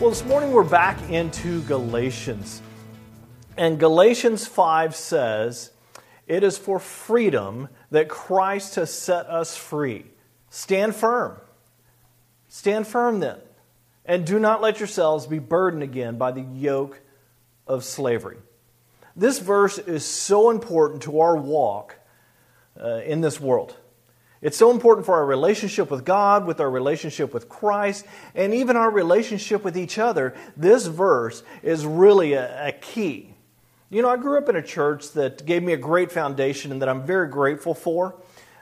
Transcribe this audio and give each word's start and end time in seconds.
Well, 0.00 0.08
this 0.08 0.24
morning 0.24 0.52
we're 0.52 0.64
back 0.64 1.10
into 1.10 1.60
Galatians. 1.64 2.62
And 3.58 3.78
Galatians 3.78 4.46
5 4.46 4.96
says, 4.96 5.72
It 6.26 6.42
is 6.42 6.56
for 6.56 6.78
freedom 6.78 7.68
that 7.90 8.08
Christ 8.08 8.76
has 8.76 8.90
set 8.90 9.26
us 9.26 9.58
free. 9.58 10.06
Stand 10.48 10.96
firm. 10.96 11.36
Stand 12.48 12.86
firm 12.86 13.20
then. 13.20 13.40
And 14.06 14.24
do 14.24 14.38
not 14.38 14.62
let 14.62 14.80
yourselves 14.80 15.26
be 15.26 15.38
burdened 15.38 15.82
again 15.82 16.16
by 16.16 16.32
the 16.32 16.40
yoke 16.40 16.98
of 17.66 17.84
slavery. 17.84 18.38
This 19.14 19.38
verse 19.38 19.76
is 19.76 20.02
so 20.06 20.48
important 20.48 21.02
to 21.02 21.20
our 21.20 21.36
walk 21.36 21.96
uh, 22.82 23.02
in 23.04 23.20
this 23.20 23.38
world. 23.38 23.76
It's 24.42 24.56
so 24.56 24.70
important 24.70 25.04
for 25.04 25.16
our 25.16 25.26
relationship 25.26 25.90
with 25.90 26.04
God, 26.04 26.46
with 26.46 26.60
our 26.60 26.70
relationship 26.70 27.34
with 27.34 27.48
Christ, 27.48 28.06
and 28.34 28.54
even 28.54 28.74
our 28.74 28.90
relationship 28.90 29.62
with 29.62 29.76
each 29.76 29.98
other. 29.98 30.34
This 30.56 30.86
verse 30.86 31.42
is 31.62 31.84
really 31.84 32.32
a, 32.32 32.68
a, 32.68 32.72
key. 32.72 33.34
You 33.90 34.00
know, 34.00 34.08
I 34.08 34.16
grew 34.16 34.38
up 34.38 34.48
in 34.48 34.56
a 34.56 34.62
church 34.62 35.12
that 35.12 35.44
gave 35.44 35.62
me 35.62 35.74
a 35.74 35.76
great 35.76 36.10
foundation 36.10 36.72
and 36.72 36.80
that 36.80 36.88
I'm 36.88 37.02
very 37.02 37.28
grateful 37.28 37.74
for. 37.74 38.14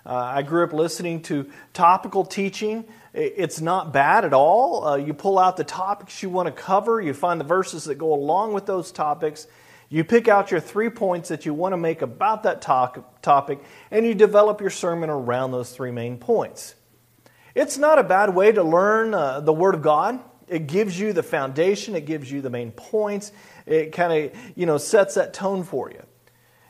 Uh, 0.05 0.15
I 0.15 0.43
grew 0.43 0.65
up 0.65 0.73
listening 0.73 1.23
to 1.25 1.49
topical 1.75 2.25
teaching. 2.25 2.85
It's 3.15 3.61
not 3.61 3.93
bad 3.93 4.25
at 4.25 4.33
all. 4.33 4.85
Uh, 4.85 4.97
you 4.97 5.15
pull 5.15 5.39
out 5.39 5.57
the 5.57 5.65
topics 5.65 6.23
you 6.23 6.31
want 6.31 6.47
to 6.47 6.53
cover, 6.53 7.01
you 7.01 7.15
find 7.15 7.39
the 7.39 7.45
verses 7.45 7.85
that 7.85 7.97
go 7.97 8.15
along 8.15 8.53
with 8.53 8.67
those 8.67 8.91
topics, 8.91 9.47
you 9.89 10.05
pick 10.05 10.29
out 10.29 10.51
your 10.51 10.61
three 10.61 10.91
points 10.91 11.31
that 11.31 11.47
you 11.47 11.55
want 11.55 11.73
to 11.73 11.77
make 11.79 12.03
about 12.03 12.43
that 12.43 12.61
topic, 12.61 13.59
and 13.91 14.07
you 14.07 14.15
develop 14.15 14.61
your 14.61 14.71
sermon 14.71 15.09
around 15.09 15.53
those 15.53 15.73
three 15.73 15.91
main 15.91 16.19
points. 16.19 16.75
It's 17.55 17.79
not 17.79 17.99
a 17.99 18.05
bad 18.05 18.35
way 18.35 18.53
to 18.53 18.63
learn 18.63 19.15
uh, 19.15 19.41
the 19.41 19.53
Word 19.53 19.75
of 19.75 19.83
God. 19.83 20.21
It 20.47 20.67
gives 20.67 20.99
you 20.99 21.13
the 21.13 21.23
foundation, 21.23 21.95
it 21.95 22.07
gives 22.07 22.31
you 22.31 22.41
the 22.41 22.51
main 22.51 22.71
points, 22.71 23.33
it 23.67 23.93
kind 23.93 24.13
of 24.13 24.39
you 24.57 24.67
know 24.67 24.79
sets 24.79 25.15
that 25.15 25.35
tone 25.35 25.65
for 25.65 25.91
you. 25.91 26.03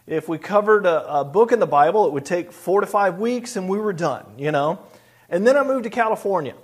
If 0.07 0.29
we 0.29 0.39
covered 0.39 0.87
a, 0.87 1.21
a 1.21 1.25
book 1.25 1.53
in 1.53 1.59
the 1.59 1.67
Bible, 1.67 2.07
it 2.07 2.13
would 2.13 2.25
take 2.25 2.51
four 2.51 2.81
to 2.81 2.87
five 2.87 3.19
weeks 3.19 3.57
and 3.57 3.69
we 3.69 3.79
were 3.79 3.93
done, 3.93 4.25
you 4.39 4.51
know. 4.51 4.81
And 5.29 5.47
then 5.47 5.57
I 5.57 5.63
moved 5.63 5.85
to 5.85 5.91
California. 5.91 6.55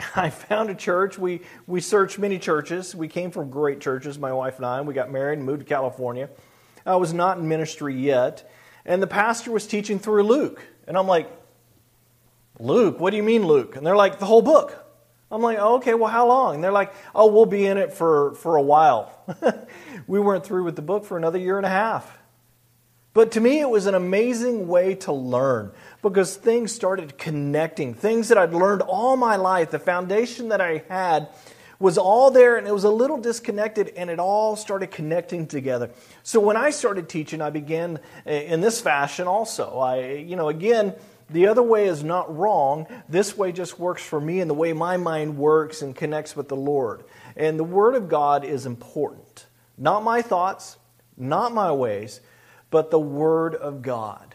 I 0.16 0.30
found 0.30 0.70
a 0.70 0.74
church. 0.74 1.18
We, 1.18 1.42
we 1.66 1.80
searched 1.80 2.18
many 2.18 2.38
churches. 2.38 2.94
We 2.94 3.08
came 3.08 3.30
from 3.30 3.50
great 3.50 3.80
churches, 3.80 4.18
my 4.18 4.32
wife 4.32 4.56
and 4.56 4.66
I, 4.66 4.80
we 4.80 4.94
got 4.94 5.10
married 5.10 5.38
and 5.38 5.46
moved 5.46 5.60
to 5.60 5.66
California. 5.66 6.30
I 6.86 6.96
was 6.96 7.12
not 7.12 7.38
in 7.38 7.48
ministry 7.48 7.94
yet. 7.94 8.50
And 8.84 9.02
the 9.02 9.06
pastor 9.06 9.50
was 9.50 9.66
teaching 9.66 9.98
through 9.98 10.22
Luke. 10.22 10.64
And 10.86 10.96
I'm 10.96 11.06
like, 11.06 11.30
Luke? 12.58 12.98
What 12.98 13.10
do 13.10 13.16
you 13.16 13.22
mean, 13.22 13.46
Luke? 13.46 13.76
And 13.76 13.86
they're 13.86 13.96
like, 13.96 14.18
the 14.18 14.26
whole 14.26 14.42
book. 14.42 14.84
I'm 15.30 15.42
like, 15.42 15.58
oh, 15.60 15.76
okay, 15.76 15.92
well, 15.92 16.10
how 16.10 16.26
long? 16.26 16.54
And 16.54 16.64
they're 16.64 16.72
like, 16.72 16.94
oh, 17.14 17.30
we'll 17.30 17.44
be 17.44 17.66
in 17.66 17.76
it 17.76 17.92
for, 17.92 18.34
for 18.36 18.56
a 18.56 18.62
while. 18.62 19.12
we 20.06 20.18
weren't 20.18 20.44
through 20.44 20.64
with 20.64 20.74
the 20.74 20.82
book 20.82 21.04
for 21.04 21.18
another 21.18 21.38
year 21.38 21.58
and 21.58 21.66
a 21.66 21.70
half. 21.70 22.17
But 23.14 23.32
to 23.32 23.40
me, 23.40 23.60
it 23.60 23.68
was 23.68 23.86
an 23.86 23.94
amazing 23.94 24.68
way 24.68 24.94
to 24.96 25.12
learn 25.12 25.72
because 26.02 26.36
things 26.36 26.72
started 26.72 27.18
connecting. 27.18 27.94
Things 27.94 28.28
that 28.28 28.38
I'd 28.38 28.52
learned 28.52 28.82
all 28.82 29.16
my 29.16 29.36
life, 29.36 29.70
the 29.70 29.78
foundation 29.78 30.50
that 30.50 30.60
I 30.60 30.84
had 30.88 31.28
was 31.80 31.96
all 31.96 32.30
there 32.30 32.56
and 32.56 32.66
it 32.66 32.74
was 32.74 32.84
a 32.84 32.90
little 32.90 33.18
disconnected 33.18 33.92
and 33.96 34.10
it 34.10 34.18
all 34.18 34.56
started 34.56 34.90
connecting 34.90 35.46
together. 35.46 35.90
So 36.22 36.40
when 36.40 36.56
I 36.56 36.70
started 36.70 37.08
teaching, 37.08 37.40
I 37.40 37.50
began 37.50 38.00
eh, 38.26 38.40
in 38.40 38.60
this 38.60 38.80
fashion 38.80 39.26
also. 39.26 39.78
I, 39.78 40.12
you 40.14 40.36
know, 40.36 40.48
again, 40.48 40.94
the 41.30 41.46
other 41.46 41.62
way 41.62 41.86
is 41.86 42.02
not 42.02 42.34
wrong. 42.36 42.86
This 43.08 43.36
way 43.36 43.52
just 43.52 43.78
works 43.78 44.02
for 44.02 44.20
me 44.20 44.40
and 44.40 44.50
the 44.50 44.54
way 44.54 44.72
my 44.72 44.96
mind 44.96 45.36
works 45.36 45.82
and 45.82 45.94
connects 45.94 46.34
with 46.34 46.48
the 46.48 46.56
Lord. 46.56 47.04
And 47.36 47.58
the 47.58 47.64
Word 47.64 47.94
of 47.94 48.08
God 48.08 48.44
is 48.44 48.66
important. 48.66 49.46
Not 49.76 50.02
my 50.02 50.22
thoughts, 50.22 50.78
not 51.16 51.52
my 51.52 51.70
ways, 51.70 52.20
but 52.70 52.90
the 52.90 52.98
Word 52.98 53.54
of 53.54 53.82
God. 53.82 54.34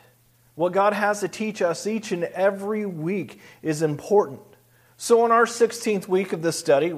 What 0.55 0.73
God 0.73 0.93
has 0.93 1.21
to 1.21 1.27
teach 1.27 1.61
us 1.61 1.87
each 1.87 2.11
and 2.11 2.25
every 2.25 2.85
week 2.85 3.39
is 3.61 3.81
important. 3.81 4.41
So, 4.97 5.25
in 5.25 5.31
our 5.31 5.45
16th 5.45 6.07
week 6.07 6.31
of 6.33 6.41
this 6.41 6.57
study, 6.57 6.93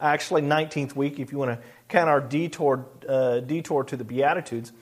actually 0.00 0.42
19th 0.42 0.94
week, 0.94 1.18
if 1.18 1.32
you 1.32 1.38
want 1.38 1.60
to 1.60 1.66
count 1.88 2.08
our 2.08 2.20
detour, 2.20 2.86
uh, 3.08 3.40
detour 3.40 3.84
to 3.84 3.96
the 3.96 4.04
Beatitudes, 4.04 4.72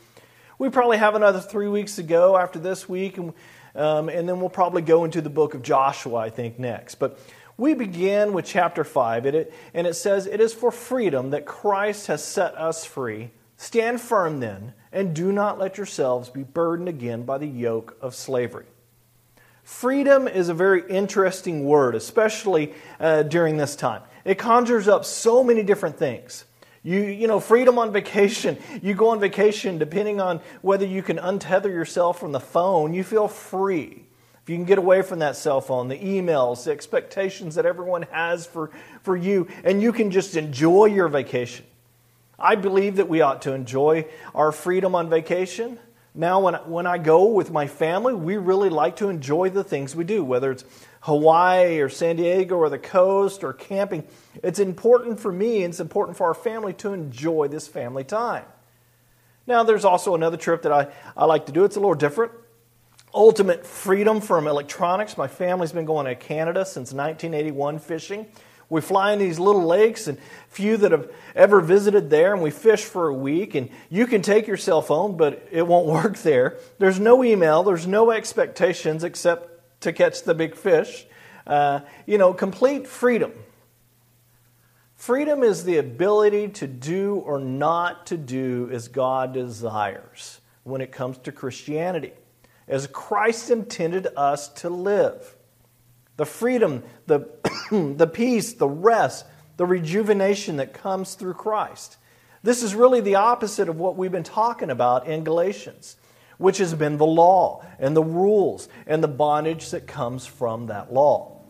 we 0.59 0.69
probably 0.69 0.99
have 0.99 1.15
another 1.15 1.41
three 1.41 1.69
weeks 1.69 1.97
to 1.97 2.03
go 2.03 2.37
after 2.37 2.59
this 2.59 2.89
week, 2.89 3.17
and, 3.17 3.33
um, 3.75 4.09
and 4.09 4.29
then 4.29 4.41
we'll 4.41 4.51
probably 4.51 4.83
go 4.83 5.05
into 5.05 5.21
the 5.21 5.31
book 5.31 5.55
of 5.55 5.63
Joshua, 5.63 6.17
I 6.17 6.31
think, 6.31 6.59
next. 6.59 6.97
But 6.97 7.19
we 7.57 7.75
begin 7.75 8.33
with 8.33 8.45
chapter 8.45 8.85
5, 8.85 9.27
and 9.27 9.37
it, 9.37 9.55
and 9.73 9.87
it 9.87 9.95
says, 9.95 10.27
It 10.27 10.41
is 10.41 10.53
for 10.53 10.71
freedom 10.71 11.31
that 11.31 11.47
Christ 11.47 12.09
has 12.09 12.23
set 12.23 12.55
us 12.57 12.85
free. 12.85 13.31
Stand 13.57 14.01
firm 14.01 14.41
then 14.41 14.75
and 14.95 15.15
do 15.15 15.33
not 15.33 15.59
let 15.59 15.77
yourselves 15.77 16.31
be 16.31 16.45
burdened 16.45 16.89
again 16.89 17.25
by 17.25 17.37
the 17.37 17.47
yoke 17.47 17.99
of 18.01 18.15
slavery. 18.15 18.65
Freedom 19.65 20.29
is 20.29 20.49
a 20.49 20.55
very 20.55 20.83
interesting 20.89 21.65
word, 21.65 21.95
especially 21.95 22.73
uh, 23.01 23.25
during 23.25 23.57
this 23.57 23.77
time. 23.77 24.03
It 24.25 24.39
conjures 24.39 24.89
up 24.89 25.05
so 25.05 25.43
many 25.43 25.63
different 25.63 25.99
things. 25.99 26.45
You, 26.83 27.01
you 27.01 27.27
know, 27.27 27.41
freedom 27.41 27.79
on 27.79 27.93
vacation. 27.93 28.57
You 28.83 28.95
go 28.95 29.09
on 29.09 29.21
vacation, 29.21 29.79
depending 29.79 30.21
on 30.21 30.41
whether 30.63 30.87
you 30.87 31.03
can 31.03 31.17
untether 31.19 31.65
yourself 31.65 32.21
from 32.21 32.33
the 32.33 32.41
phone, 32.41 32.95
you 32.95 33.03
feel 33.03 33.27
free. 33.27 34.05
If 34.43 34.51
you 34.51 34.57
can 34.57 34.67
get 34.67 34.77
away 34.77 35.01
from 35.01 35.21
that 35.21 35.37
cell 35.37 35.63
phone, 35.63 35.89
the 35.89 35.99
emails, 35.99 36.65
the 36.65 36.71
expectations 36.71 37.55
that 37.55 37.65
everyone 37.65 38.03
has 38.11 38.47
for, 38.47 38.71
for 39.03 39.17
you, 39.17 39.49
and 39.65 39.81
you 39.81 39.91
can 39.91 40.11
just 40.11 40.37
enjoy 40.37 40.85
your 40.85 41.09
vacation. 41.09 41.65
I 42.39 42.55
believe 42.57 42.97
that 42.97 43.09
we 43.09 43.21
ought 43.21 43.43
to 43.43 43.53
enjoy 43.53 44.07
our 44.35 44.53
freedom 44.53 44.95
on 44.95 45.09
vacation. 45.09 45.79
Now, 46.15 46.41
when, 46.41 46.55
when 46.55 46.87
I 46.87 46.99
go 46.99 47.27
with 47.27 47.51
my 47.51 47.67
family, 47.67 48.15
we 48.15 48.37
really 48.37 48.69
like 48.69 48.97
to 48.97 49.09
enjoy 49.09 49.51
the 49.51 49.65
things 49.65 49.97
we 49.97 50.05
do, 50.05 50.25
whether 50.25 50.53
it's 50.53 50.65
Hawaii 51.01 51.81
or 51.81 51.89
San 51.89 52.17
Diego 52.17 52.57
or 52.57 52.69
the 52.69 52.79
coast 52.79 53.43
or 53.43 53.53
camping. 53.53 54.05
It's 54.43 54.59
important 54.59 55.19
for 55.19 55.33
me 55.33 55.65
and 55.65 55.73
it's 55.73 55.81
important 55.81 56.17
for 56.17 56.29
our 56.29 56.35
family 56.35 56.73
to 56.75 56.93
enjoy 56.93 57.49
this 57.49 57.67
family 57.67 58.05
time. 58.05 58.45
Now, 59.47 59.63
there's 59.65 59.85
also 59.85 60.15
another 60.15 60.37
trip 60.37 60.63
that 60.63 60.73
I, 60.73 60.89
I 61.17 61.27
like 61.27 61.47
to 61.47 61.53
do. 61.53 61.65
It's 61.65 61.77
a 61.77 61.81
little 61.81 61.95
different. 61.95 62.33
Ultimate 63.13 63.67
freedom 63.67 64.21
from 64.21 64.47
electronics. 64.47 65.19
My 65.19 65.29
family's 65.29 65.73
been 65.73 65.85
going 65.85 66.07
to 66.07 66.15
Canada 66.15 66.65
since 66.65 66.93
1981 66.93 67.81
fishing. 67.81 68.27
We 68.69 68.81
fly 68.81 69.13
in 69.13 69.19
these 69.19 69.39
little 69.39 69.65
lakes, 69.65 70.07
and 70.07 70.19
few 70.49 70.77
that 70.79 70.93
have 70.93 71.11
ever 71.35 71.61
visited 71.61 72.11
there, 72.11 72.33
and 72.33 72.43
we 72.43 72.51
fish 72.51 72.85
for 72.85 73.09
a 73.09 73.15
week. 73.15 73.55
And 73.55 73.71
you 73.91 74.07
can 74.07 74.23
take 74.23 74.47
your 74.47 74.57
cell 74.57 74.83
phone, 74.83 75.17
but 75.17 75.47
it 75.51 75.67
won't 75.67 75.87
work 76.03 76.19
there. 76.19 76.59
There's 76.79 77.01
no 77.01 77.23
email, 77.25 77.63
there's 77.63 77.87
no 77.87 78.11
expectations 78.11 79.05
except 79.05 79.81
to 79.83 79.93
catch 79.93 80.23
the 80.23 80.35
big 80.35 80.57
fish. 80.57 81.07
Uh, 81.47 81.81
you 82.07 82.17
know, 82.17 82.33
complete 82.33 82.87
freedom. 82.87 83.33
Freedom 84.95 85.43
is 85.43 85.65
the 85.65 85.77
ability 85.77 86.49
to 86.49 86.67
do 86.67 87.17
or 87.17 87.39
not 87.39 88.07
to 88.07 88.17
do 88.17 88.71
as 88.73 88.89
God 88.89 89.35
desires 89.35 90.41
when 90.63 90.81
it 90.81 90.93
comes 90.93 91.19
to 91.19 91.33
Christianity, 91.33 92.13
as 92.67 92.87
Christ 92.87 93.51
intended 93.51 94.09
us 94.17 94.49
to 94.49 94.71
live 94.71 95.37
the 96.17 96.27
freedom, 96.27 96.83
the, 97.07 97.29
the 97.97 98.07
peace, 98.07 98.55
the 98.55 98.69
rest, 98.69 99.27
the 99.57 99.67
rejuvenation 99.67 100.57
that 100.57 100.75
comes 100.75 101.15
through 101.15 101.35
Christ. 101.35 101.97
This 102.43 102.63
is 102.63 102.75
really 102.75 103.01
the 103.01 103.17
opposite 103.17 103.69
of 103.69 103.79
what 103.79 103.97
we've 103.97 104.13
been 104.13 104.23
talking 104.23 104.71
about 104.71 105.07
in 105.07 105.25
Galatians, 105.25 105.97
which 106.39 106.59
has 106.59 106.75
been 106.75 106.99
the 106.99 107.07
law 107.07 107.65
and 107.79 107.97
the 107.97 108.03
rules 108.03 108.69
and 108.87 109.03
the 109.03 109.09
bondage 109.09 109.71
that 109.71 109.87
comes 109.87 110.27
from 110.27 110.67
that 110.67 110.93
law. 110.93 111.41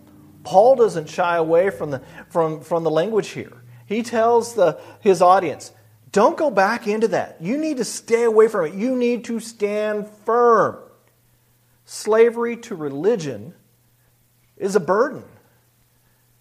Paul 0.44 0.76
doesn't 0.76 1.08
shy 1.08 1.36
away 1.36 1.70
from 1.70 1.90
the, 1.90 2.02
from, 2.28 2.60
from 2.60 2.84
the 2.84 2.90
language 2.90 3.30
here. 3.30 3.62
He 3.86 4.02
tells 4.02 4.54
the, 4.54 4.78
his 5.00 5.20
audience, 5.20 5.72
don't 6.12 6.36
go 6.36 6.50
back 6.50 6.86
into 6.86 7.08
that. 7.08 7.38
You 7.40 7.58
need 7.58 7.78
to 7.78 7.84
stay 7.84 8.22
away 8.22 8.46
from 8.48 8.66
it. 8.66 8.74
You 8.74 8.94
need 8.94 9.24
to 9.24 9.40
stand 9.40 10.06
firm. 10.24 10.78
Slavery 11.86 12.56
to 12.58 12.76
religion 12.76 13.54
is 14.56 14.76
a 14.76 14.80
burden. 14.80 15.24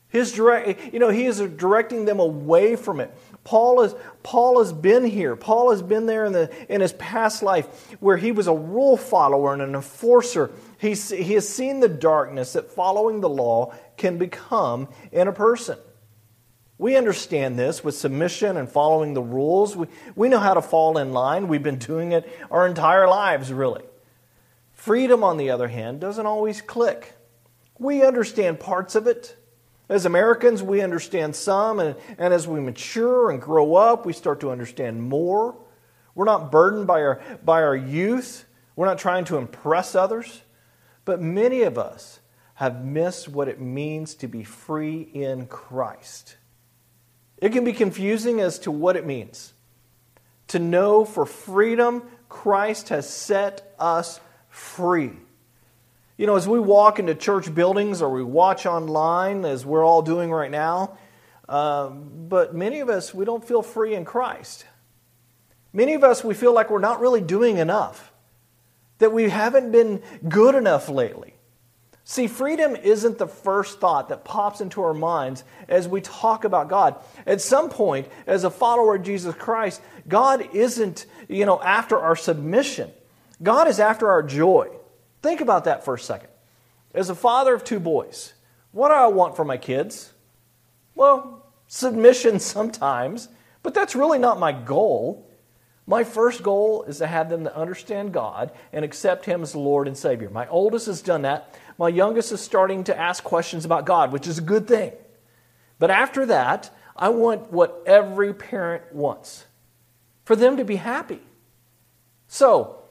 His 0.10 0.32
direct, 0.32 0.94
you 0.94 1.00
know, 1.00 1.10
he 1.10 1.26
is 1.26 1.40
directing 1.40 2.06
them 2.06 2.20
away 2.20 2.76
from 2.76 3.00
it. 3.00 3.12
Paul 3.44 3.82
is 3.82 3.96
Paul 4.22 4.60
has 4.60 4.72
been 4.72 5.04
here. 5.04 5.36
Paul 5.36 5.72
has 5.72 5.82
been 5.82 6.06
there 6.06 6.24
in 6.26 6.34
the 6.34 6.52
in 6.70 6.82
his 6.82 6.94
past 6.94 7.42
life 7.42 7.92
where 8.00 8.16
he 8.16 8.32
was 8.32 8.48
a 8.48 8.54
rule 8.54 8.96
follower 8.96 9.54
and 9.54 9.62
an 9.62 9.76
enforcer. 9.76 10.52
He's, 10.78 11.10
he 11.10 11.34
has 11.34 11.50
seen 11.50 11.80
the 11.80 11.90
darkness 11.90 12.54
that 12.54 12.72
following 12.72 13.22
the 13.22 13.30
law 13.30 13.74
can 13.98 14.18
become 14.18 14.88
in 15.12 15.28
a 15.28 15.34
person. 15.34 15.78
We 16.78 16.96
understand 16.96 17.58
this 17.58 17.84
with 17.84 17.96
submission 17.96 18.58
and 18.58 18.70
following 18.70 19.14
the 19.14 19.22
rules. 19.22 19.76
We, 19.76 19.88
we 20.16 20.30
know 20.30 20.40
how 20.40 20.54
to 20.54 20.62
fall 20.62 20.98
in 20.98 21.14
line. 21.14 21.48
We've 21.48 21.64
been 21.64 21.78
doing 21.78 22.12
it 22.12 22.30
our 22.52 22.68
entire 22.68 23.08
lives, 23.08 23.52
really. 23.52 23.84
Freedom, 24.74 25.24
on 25.24 25.38
the 25.38 25.50
other 25.50 25.70
hand, 25.70 26.02
doesn't 26.02 26.26
always 26.26 26.62
click. 26.62 27.14
We 27.84 28.02
understand 28.02 28.62
parts 28.62 28.96
of 28.96 29.08
it. 29.08 29.36
As 29.90 30.06
Americans, 30.06 30.64
we 30.64 30.80
understand 30.80 31.36
some, 31.36 31.82
and, 31.82 31.98
and 32.18 32.34
as 32.34 32.48
we 32.48 32.62
mature 32.62 33.30
and 33.30 33.42
grow 33.42 33.76
up, 33.76 34.06
we 34.06 34.14
start 34.14 34.40
to 34.40 34.52
understand 34.52 35.04
more. 35.04 35.58
We're 36.16 36.24
not 36.24 36.50
burdened 36.50 36.88
by 36.88 37.02
our, 37.02 37.22
by 37.44 37.62
our 37.62 37.76
youth, 37.76 38.46
we're 38.78 38.86
not 38.86 39.00
trying 39.00 39.26
to 39.26 39.38
impress 39.38 39.96
others. 39.96 40.44
But 41.04 41.22
many 41.22 41.64
of 41.64 41.78
us 41.78 42.22
have 42.54 42.86
missed 42.86 43.28
what 43.28 43.50
it 43.50 43.60
means 43.60 44.16
to 44.16 44.30
be 44.30 44.46
free 44.46 45.02
in 45.02 45.48
Christ. 45.48 46.38
It 47.38 47.52
can 47.52 47.66
be 47.66 47.74
confusing 47.74 48.40
as 48.40 48.60
to 48.60 48.72
what 48.72 48.96
it 48.96 49.06
means. 49.06 49.52
To 50.48 50.60
know 50.60 51.04
for 51.04 51.26
freedom, 51.26 52.04
Christ 52.30 52.88
has 52.90 53.10
set 53.10 53.76
us 53.78 54.22
free. 54.48 55.12
You 56.16 56.28
know, 56.28 56.36
as 56.36 56.48
we 56.48 56.60
walk 56.60 57.00
into 57.00 57.16
church 57.16 57.54
buildings 57.54 58.02
or 58.02 58.10
we 58.12 58.24
watch 58.24 58.68
online, 58.68 59.46
as 59.46 59.66
we're 59.66 59.84
all 59.84 60.04
doing 60.04 60.32
right 60.32 60.52
now, 60.52 60.98
uh, 61.50 61.90
but 61.90 62.54
many 62.54 62.82
of 62.82 62.90
us, 62.90 63.14
we 63.14 63.26
don't 63.26 63.44
feel 63.44 63.64
free 63.64 63.96
in 63.96 64.06
Christ. 64.06 64.66
Many 65.74 65.96
of 65.96 66.04
us, 66.04 66.24
we 66.24 66.36
feel 66.36 66.54
like 66.54 66.70
we're 66.70 66.78
not 66.78 67.00
really 67.00 67.22
doing 67.22 67.58
enough, 67.58 68.14
that 69.00 69.12
we 69.12 69.28
haven't 69.30 69.72
been 69.72 70.04
good 70.30 70.54
enough 70.54 70.88
lately. 70.88 71.34
See, 72.06 72.28
freedom 72.28 72.76
isn't 72.76 73.18
the 73.18 73.28
first 73.28 73.80
thought 73.80 74.10
that 74.10 74.24
pops 74.24 74.62
into 74.62 74.84
our 74.84 74.94
minds 74.94 75.44
as 75.68 75.88
we 75.88 76.02
talk 76.02 76.44
about 76.44 76.68
God. 76.68 76.96
At 77.26 77.42
some 77.42 77.70
point, 77.70 78.08
as 78.28 78.44
a 78.44 78.52
follower 78.52 78.96
of 78.96 79.04
Jesus 79.04 79.34
Christ, 79.34 79.82
God 80.08 80.54
isn't, 80.54 81.08
you 81.28 81.46
know, 81.46 81.60
after 81.60 81.98
our 81.98 82.16
submission. 82.16 82.92
God 83.42 83.68
is 83.68 83.80
after 83.80 84.10
our 84.12 84.22
joy. 84.22 84.70
Think 85.24 85.42
about 85.42 85.64
that 85.64 85.86
for 85.86 85.96
a 85.96 86.00
second. 86.00 86.30
As 86.94 87.10
a 87.10 87.16
father 87.16 87.56
of 87.56 87.64
two 87.64 87.80
boys, 87.80 88.34
what 88.72 88.90
do 88.90 88.94
I 88.94 89.08
want 89.08 89.36
for 89.36 89.46
my 89.46 89.58
kids? 89.58 90.14
Well, 90.94 91.48
submission 91.68 92.40
sometimes, 92.40 93.30
but 93.64 93.74
that's 93.74 93.96
really 93.96 94.20
not 94.20 94.40
my 94.40 94.52
goal. 94.52 95.28
My 95.88 96.04
first 96.04 96.44
goal 96.44 96.84
is 96.84 97.00
to 97.00 97.08
have 97.08 97.30
them 97.30 97.46
to 97.46 97.58
understand 97.58 98.14
God 98.14 98.52
and 98.72 98.86
accept 98.86 99.26
Him 99.26 99.42
as 99.42 99.56
Lord 99.56 99.88
and 99.88 99.98
Savior. 99.98 100.30
My 100.30 100.48
oldest 100.48 100.86
has 100.86 101.02
done 101.02 101.24
that. 101.24 101.58
My 101.78 101.90
youngest 101.90 102.32
is 102.32 102.42
starting 102.42 102.84
to 102.86 102.98
ask 102.98 103.24
questions 103.24 103.66
about 103.66 103.86
God, 103.86 104.12
which 104.12 104.28
is 104.28 104.38
a 104.38 104.42
good 104.42 104.68
thing. 104.68 104.92
But 105.80 105.90
after 105.90 106.26
that, 106.28 106.70
I 106.96 107.10
want 107.10 107.52
what 107.52 107.82
every 107.86 108.34
parent 108.34 108.94
wants 108.94 109.46
for 110.26 110.36
them 110.36 110.58
to 110.58 110.66
be 110.66 110.76
happy. 110.76 111.22
So, 112.28 112.83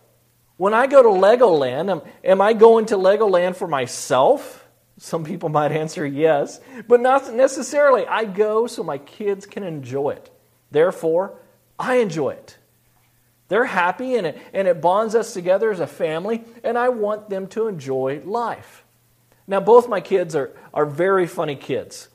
when 0.56 0.74
I 0.74 0.86
go 0.86 1.02
to 1.02 1.08
Legoland, 1.08 1.90
am, 1.90 2.02
am 2.22 2.40
I 2.40 2.52
going 2.52 2.86
to 2.86 2.96
Legoland 2.96 3.56
for 3.56 3.66
myself? 3.66 4.64
Some 4.98 5.24
people 5.24 5.48
might 5.50 5.72
answer 5.72 6.06
yes, 6.06 6.60
but 6.86 7.00
not 7.00 7.32
necessarily. 7.34 8.06
I 8.06 8.24
go 8.24 8.66
so 8.66 8.82
my 8.82 8.98
kids 8.98 9.46
can 9.46 9.62
enjoy 9.62 10.10
it. 10.10 10.30
Therefore, 10.70 11.34
I 11.78 11.96
enjoy 11.96 12.30
it. 12.30 12.56
They're 13.48 13.64
happy 13.64 14.14
and 14.14 14.28
it, 14.28 14.40
and 14.54 14.66
it 14.66 14.80
bonds 14.80 15.14
us 15.14 15.34
together 15.34 15.70
as 15.70 15.80
a 15.80 15.86
family, 15.86 16.42
and 16.64 16.78
I 16.78 16.88
want 16.88 17.28
them 17.28 17.48
to 17.48 17.68
enjoy 17.68 18.22
life. 18.24 18.82
Now, 19.46 19.60
both 19.60 19.88
my 19.88 20.00
kids 20.00 20.34
are, 20.34 20.52
are 20.72 20.86
very 20.86 21.26
funny 21.26 21.56
kids. 21.56 22.08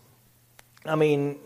I 0.85 0.95
mean, 0.95 1.37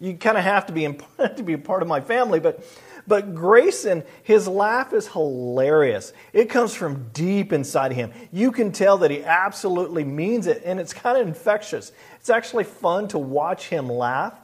you 0.00 0.14
kind 0.14 0.36
of 0.36 0.42
have 0.42 0.66
to 0.66 0.72
be, 0.72 0.82
to 1.36 1.42
be 1.44 1.52
a 1.52 1.58
part 1.58 1.82
of 1.82 1.88
my 1.88 2.00
family, 2.00 2.40
but, 2.40 2.64
but 3.06 3.34
Grayson, 3.34 4.02
his 4.22 4.48
laugh 4.48 4.92
is 4.92 5.08
hilarious. 5.08 6.12
It 6.32 6.48
comes 6.48 6.74
from 6.74 7.10
deep 7.12 7.52
inside 7.52 7.92
him. 7.92 8.12
You 8.32 8.52
can 8.52 8.72
tell 8.72 8.98
that 8.98 9.10
he 9.10 9.22
absolutely 9.24 10.04
means 10.04 10.46
it, 10.46 10.62
and 10.64 10.80
it's 10.80 10.92
kind 10.92 11.18
of 11.18 11.26
infectious. 11.26 11.92
It's 12.16 12.30
actually 12.30 12.64
fun 12.64 13.08
to 13.08 13.18
watch 13.18 13.68
him 13.68 13.88
laugh 13.88 14.34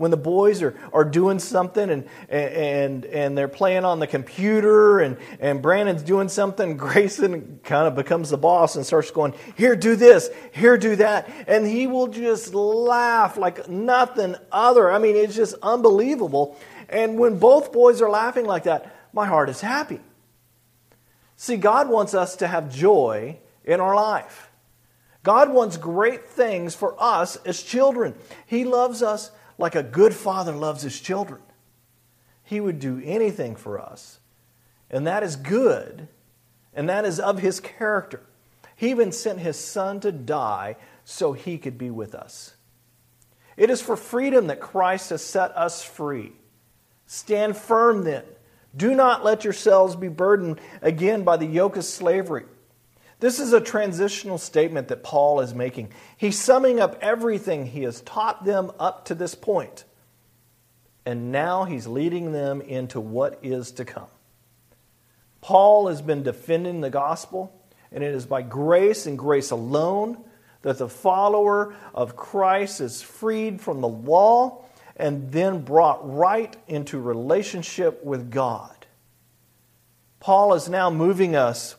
when 0.00 0.10
the 0.10 0.16
boys 0.16 0.62
are, 0.62 0.74
are 0.94 1.04
doing 1.04 1.38
something 1.38 1.90
and, 1.90 2.08
and, 2.30 3.04
and 3.04 3.36
they're 3.36 3.48
playing 3.48 3.84
on 3.84 3.98
the 3.98 4.06
computer 4.06 5.00
and, 5.00 5.18
and 5.40 5.60
Brandon's 5.60 6.02
doing 6.02 6.30
something, 6.30 6.76
Grayson 6.78 7.60
kind 7.62 7.86
of 7.86 7.94
becomes 7.94 8.30
the 8.30 8.38
boss 8.38 8.76
and 8.76 8.86
starts 8.86 9.10
going, 9.10 9.34
Here, 9.58 9.76
do 9.76 9.96
this, 9.96 10.30
here, 10.52 10.78
do 10.78 10.96
that. 10.96 11.28
And 11.46 11.66
he 11.66 11.86
will 11.86 12.06
just 12.06 12.54
laugh 12.54 13.36
like 13.36 13.68
nothing 13.68 14.36
other. 14.50 14.90
I 14.90 14.98
mean, 14.98 15.16
it's 15.16 15.36
just 15.36 15.54
unbelievable. 15.62 16.56
And 16.90 17.18
when 17.18 17.38
both 17.38 17.72
boys 17.72 18.02
are 18.02 18.10
laughing 18.10 18.44
like 18.44 18.64
that, 18.64 18.94
my 19.12 19.24
heart 19.24 19.48
is 19.48 19.60
happy. 19.60 20.00
See, 21.36 21.56
God 21.56 21.88
wants 21.88 22.12
us 22.12 22.36
to 22.36 22.46
have 22.46 22.74
joy 22.74 23.38
in 23.64 23.80
our 23.80 23.94
life. 23.94 24.50
God 25.22 25.50
wants 25.50 25.76
great 25.76 26.26
things 26.26 26.74
for 26.74 26.94
us 26.98 27.36
as 27.46 27.62
children. 27.62 28.14
He 28.44 28.64
loves 28.64 29.02
us 29.02 29.30
like 29.56 29.74
a 29.74 29.82
good 29.82 30.14
father 30.14 30.52
loves 30.52 30.82
his 30.82 30.98
children. 30.98 31.40
He 32.42 32.60
would 32.60 32.80
do 32.80 33.00
anything 33.04 33.54
for 33.54 33.78
us. 33.78 34.18
And 34.90 35.06
that 35.06 35.22
is 35.22 35.36
good, 35.36 36.08
and 36.74 36.88
that 36.88 37.04
is 37.04 37.20
of 37.20 37.38
his 37.38 37.60
character. 37.60 38.22
He 38.74 38.90
even 38.90 39.12
sent 39.12 39.38
his 39.38 39.58
son 39.58 40.00
to 40.00 40.10
die 40.10 40.76
so 41.04 41.32
he 41.32 41.58
could 41.58 41.78
be 41.78 41.90
with 41.90 42.14
us. 42.14 42.54
It 43.56 43.70
is 43.70 43.80
for 43.80 43.96
freedom 43.96 44.48
that 44.48 44.58
Christ 44.58 45.10
has 45.10 45.24
set 45.24 45.56
us 45.56 45.84
free. 45.84 46.32
Stand 47.12 47.56
firm 47.56 48.04
then. 48.04 48.22
Do 48.76 48.94
not 48.94 49.24
let 49.24 49.42
yourselves 49.42 49.96
be 49.96 50.06
burdened 50.06 50.60
again 50.80 51.24
by 51.24 51.38
the 51.38 51.44
yoke 51.44 51.76
of 51.76 51.84
slavery. 51.84 52.44
This 53.18 53.40
is 53.40 53.52
a 53.52 53.60
transitional 53.60 54.38
statement 54.38 54.86
that 54.86 55.02
Paul 55.02 55.40
is 55.40 55.52
making. 55.52 55.90
He's 56.16 56.38
summing 56.38 56.78
up 56.78 56.96
everything 57.02 57.66
he 57.66 57.82
has 57.82 58.00
taught 58.02 58.44
them 58.44 58.70
up 58.78 59.06
to 59.06 59.16
this. 59.16 59.36
And 61.04 61.32
now 61.32 61.64
he's 61.64 61.88
leading 61.88 62.30
them 62.30 62.60
into 62.60 63.00
what 63.00 63.40
is 63.42 63.72
to 63.72 63.84
come. 63.84 64.06
Paul 65.40 65.88
has 65.88 66.00
been 66.00 66.22
defending 66.22 66.80
the 66.80 66.90
gospel, 66.90 67.52
and 67.90 68.04
it 68.04 68.14
is 68.14 68.24
by 68.24 68.42
grace 68.42 69.06
and 69.06 69.18
grace 69.18 69.50
alone 69.50 70.16
that 70.62 70.78
the 70.78 70.88
follower 70.88 71.74
of 71.92 72.14
Christ 72.14 72.80
is 72.80 73.02
freed 73.02 73.60
from 73.60 73.80
the 73.80 73.88
law 73.88 74.64
and 75.00 75.32
then 75.32 75.62
brought 75.62 76.14
right 76.16 76.54
into 76.68 76.98
relationship 76.98 78.04
with 78.04 78.30
God. 78.30 78.86
Paul 80.20 80.54
is 80.54 80.68
now 80.68 80.90
moving 80.90 81.34
us 81.34 81.76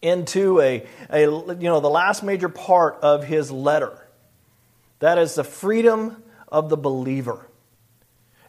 into 0.00 0.60
a, 0.60 0.86
a 1.10 1.20
you 1.22 1.56
know 1.62 1.80
the 1.80 1.90
last 1.90 2.22
major 2.22 2.48
part 2.48 2.98
of 3.02 3.24
his 3.24 3.50
letter. 3.50 4.06
That 5.00 5.18
is 5.18 5.34
the 5.34 5.44
freedom 5.44 6.22
of 6.48 6.68
the 6.68 6.76
believer. 6.76 7.48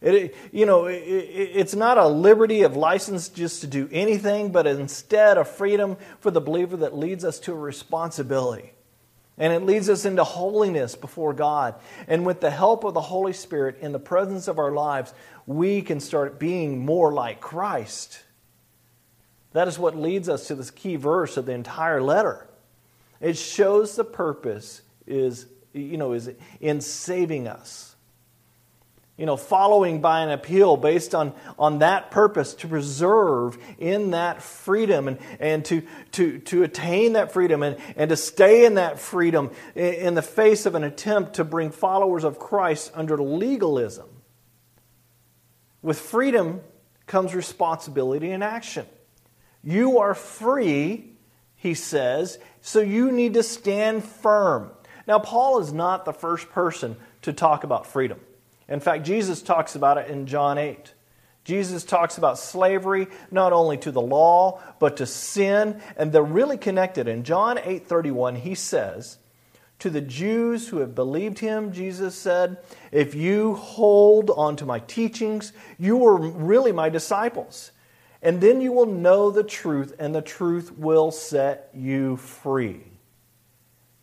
It, 0.01 0.35
you 0.51 0.65
know, 0.65 0.85
it, 0.85 0.97
it's 0.97 1.73
not 1.73 1.97
a 1.97 2.07
liberty 2.07 2.61
of 2.61 2.77
license 2.77 3.29
just 3.29 3.61
to 3.61 3.67
do 3.67 3.89
anything, 3.91 4.51
but 4.51 4.67
instead 4.67 5.37
a 5.37 5.45
freedom 5.45 5.97
for 6.19 6.29
the 6.31 6.41
believer 6.41 6.77
that 6.77 6.95
leads 6.95 7.25
us 7.25 7.39
to 7.41 7.53
a 7.53 7.55
responsibility. 7.55 8.74
And 9.37 9.51
it 9.51 9.63
leads 9.63 9.89
us 9.89 10.05
into 10.05 10.23
holiness 10.23 10.95
before 10.95 11.33
God. 11.33 11.75
And 12.07 12.25
with 12.25 12.39
the 12.39 12.49
help 12.49 12.83
of 12.83 12.93
the 12.93 13.01
Holy 13.01 13.33
Spirit 13.33 13.77
in 13.81 13.91
the 13.91 13.99
presence 13.99 14.47
of 14.47 14.59
our 14.59 14.71
lives, 14.71 15.13
we 15.45 15.81
can 15.81 15.99
start 15.99 16.39
being 16.39 16.85
more 16.85 17.11
like 17.11 17.41
Christ. 17.41 18.21
That 19.51 19.67
is 19.67 19.77
what 19.77 19.95
leads 19.95 20.29
us 20.29 20.47
to 20.47 20.55
this 20.55 20.71
key 20.71 20.95
verse 20.95 21.37
of 21.37 21.45
the 21.45 21.53
entire 21.53 22.01
letter. 22.01 22.47
It 23.21 23.37
shows 23.37 23.95
the 23.95 24.03
purpose 24.03 24.81
is, 25.07 25.47
you 25.73 25.97
know, 25.97 26.13
is 26.13 26.29
in 26.59 26.81
saving 26.81 27.47
us. 27.47 27.94
You 29.17 29.25
know, 29.25 29.37
following 29.37 30.01
by 30.01 30.23
an 30.23 30.29
appeal 30.29 30.75
based 30.75 31.15
on, 31.15 31.33
on 31.57 31.79
that 31.79 32.11
purpose 32.11 32.53
to 32.55 32.67
preserve 32.67 33.57
in 33.77 34.11
that 34.11 34.41
freedom 34.41 35.07
and, 35.07 35.19
and 35.39 35.63
to, 35.65 35.83
to, 36.13 36.39
to 36.39 36.63
attain 36.63 37.13
that 37.13 37.31
freedom 37.31 37.63
and, 37.63 37.77
and 37.95 38.09
to 38.09 38.17
stay 38.17 38.65
in 38.65 38.73
that 38.75 38.99
freedom 38.99 39.51
in, 39.73 39.93
in 39.93 40.15
the 40.15 40.21
face 40.21 40.65
of 40.65 40.75
an 40.75 40.83
attempt 40.83 41.35
to 41.35 41.45
bring 41.45 41.71
followers 41.71 42.25
of 42.25 42.39
Christ 42.39 42.91
under 42.93 43.17
legalism. 43.17 44.09
With 45.81 45.97
freedom 45.97 46.59
comes 47.07 47.33
responsibility 47.33 48.31
and 48.31 48.43
action. 48.43 48.85
You 49.63 49.99
are 49.99 50.13
free, 50.13 51.13
he 51.55 51.73
says, 51.73 52.37
so 52.59 52.81
you 52.81 53.13
need 53.13 53.35
to 53.35 53.43
stand 53.43 54.03
firm. 54.03 54.71
Now, 55.07 55.19
Paul 55.19 55.59
is 55.59 55.71
not 55.71 56.03
the 56.03 56.11
first 56.11 56.49
person 56.49 56.97
to 57.21 57.31
talk 57.31 57.63
about 57.63 57.87
freedom. 57.87 58.19
In 58.67 58.79
fact, 58.79 59.05
Jesus 59.05 59.41
talks 59.41 59.75
about 59.75 59.97
it 59.97 60.09
in 60.09 60.25
John 60.25 60.57
8. 60.57 60.93
Jesus 61.43 61.83
talks 61.83 62.17
about 62.17 62.39
slavery 62.39 63.07
not 63.29 63.53
only 63.53 63.77
to 63.77 63.91
the 63.91 64.01
law 64.01 64.61
but 64.79 64.97
to 64.97 65.05
sin 65.05 65.79
and 65.95 66.11
they're 66.11 66.23
really 66.23 66.57
connected. 66.57 67.07
In 67.07 67.23
John 67.23 67.57
8:31 67.57 68.37
he 68.37 68.55
says, 68.55 69.19
to 69.79 69.89
the 69.89 70.01
Jews 70.01 70.69
who 70.69 70.77
have 70.77 70.95
believed 70.95 71.39
him, 71.39 71.71
Jesus 71.71 72.15
said, 72.15 72.57
if 72.91 73.13
you 73.13 73.55
hold 73.55 74.29
on 74.29 74.55
to 74.55 74.65
my 74.65 74.79
teachings, 74.79 75.53
you 75.77 76.05
are 76.05 76.15
really 76.15 76.71
my 76.71 76.89
disciples. 76.89 77.71
And 78.21 78.41
then 78.41 78.61
you 78.61 78.71
will 78.71 78.87
know 78.87 79.29
the 79.29 79.43
truth, 79.43 79.93
and 79.99 80.15
the 80.15 80.21
truth 80.21 80.75
will 80.77 81.11
set 81.11 81.69
you 81.75 82.17
free. 82.17 82.83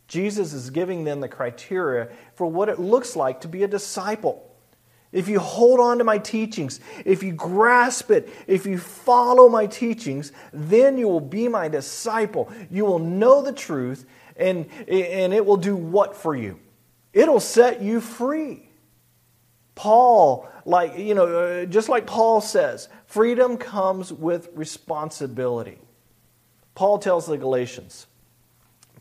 Jesus 0.06 0.52
is 0.52 0.70
giving 0.70 1.04
them 1.04 1.20
the 1.20 1.28
criteria 1.28 2.10
for 2.34 2.46
what 2.46 2.68
it 2.68 2.78
looks 2.78 3.16
like 3.16 3.40
to 3.40 3.48
be 3.48 3.62
a 3.62 3.68
disciple. 3.68 4.51
If 5.12 5.28
you 5.28 5.38
hold 5.38 5.78
on 5.78 5.98
to 5.98 6.04
my 6.04 6.18
teachings, 6.18 6.80
if 7.04 7.22
you 7.22 7.32
grasp 7.32 8.10
it, 8.10 8.30
if 8.46 8.64
you 8.64 8.78
follow 8.78 9.48
my 9.48 9.66
teachings, 9.66 10.32
then 10.52 10.96
you 10.96 11.06
will 11.06 11.20
be 11.20 11.48
my 11.48 11.68
disciple. 11.68 12.50
You 12.70 12.86
will 12.86 12.98
know 12.98 13.42
the 13.42 13.52
truth, 13.52 14.06
and, 14.36 14.66
and 14.88 15.34
it 15.34 15.44
will 15.44 15.58
do 15.58 15.76
what 15.76 16.16
for 16.16 16.34
you? 16.34 16.58
It'll 17.12 17.40
set 17.40 17.82
you 17.82 18.00
free. 18.00 18.68
Paul, 19.74 20.48
like, 20.64 20.98
you 20.98 21.14
know, 21.14 21.26
uh, 21.26 21.64
just 21.66 21.88
like 21.88 22.06
Paul 22.06 22.40
says, 22.40 22.88
freedom 23.06 23.58
comes 23.58 24.12
with 24.12 24.48
responsibility. 24.54 25.78
Paul 26.74 26.98
tells 26.98 27.26
the 27.26 27.36
Galatians, 27.36 28.06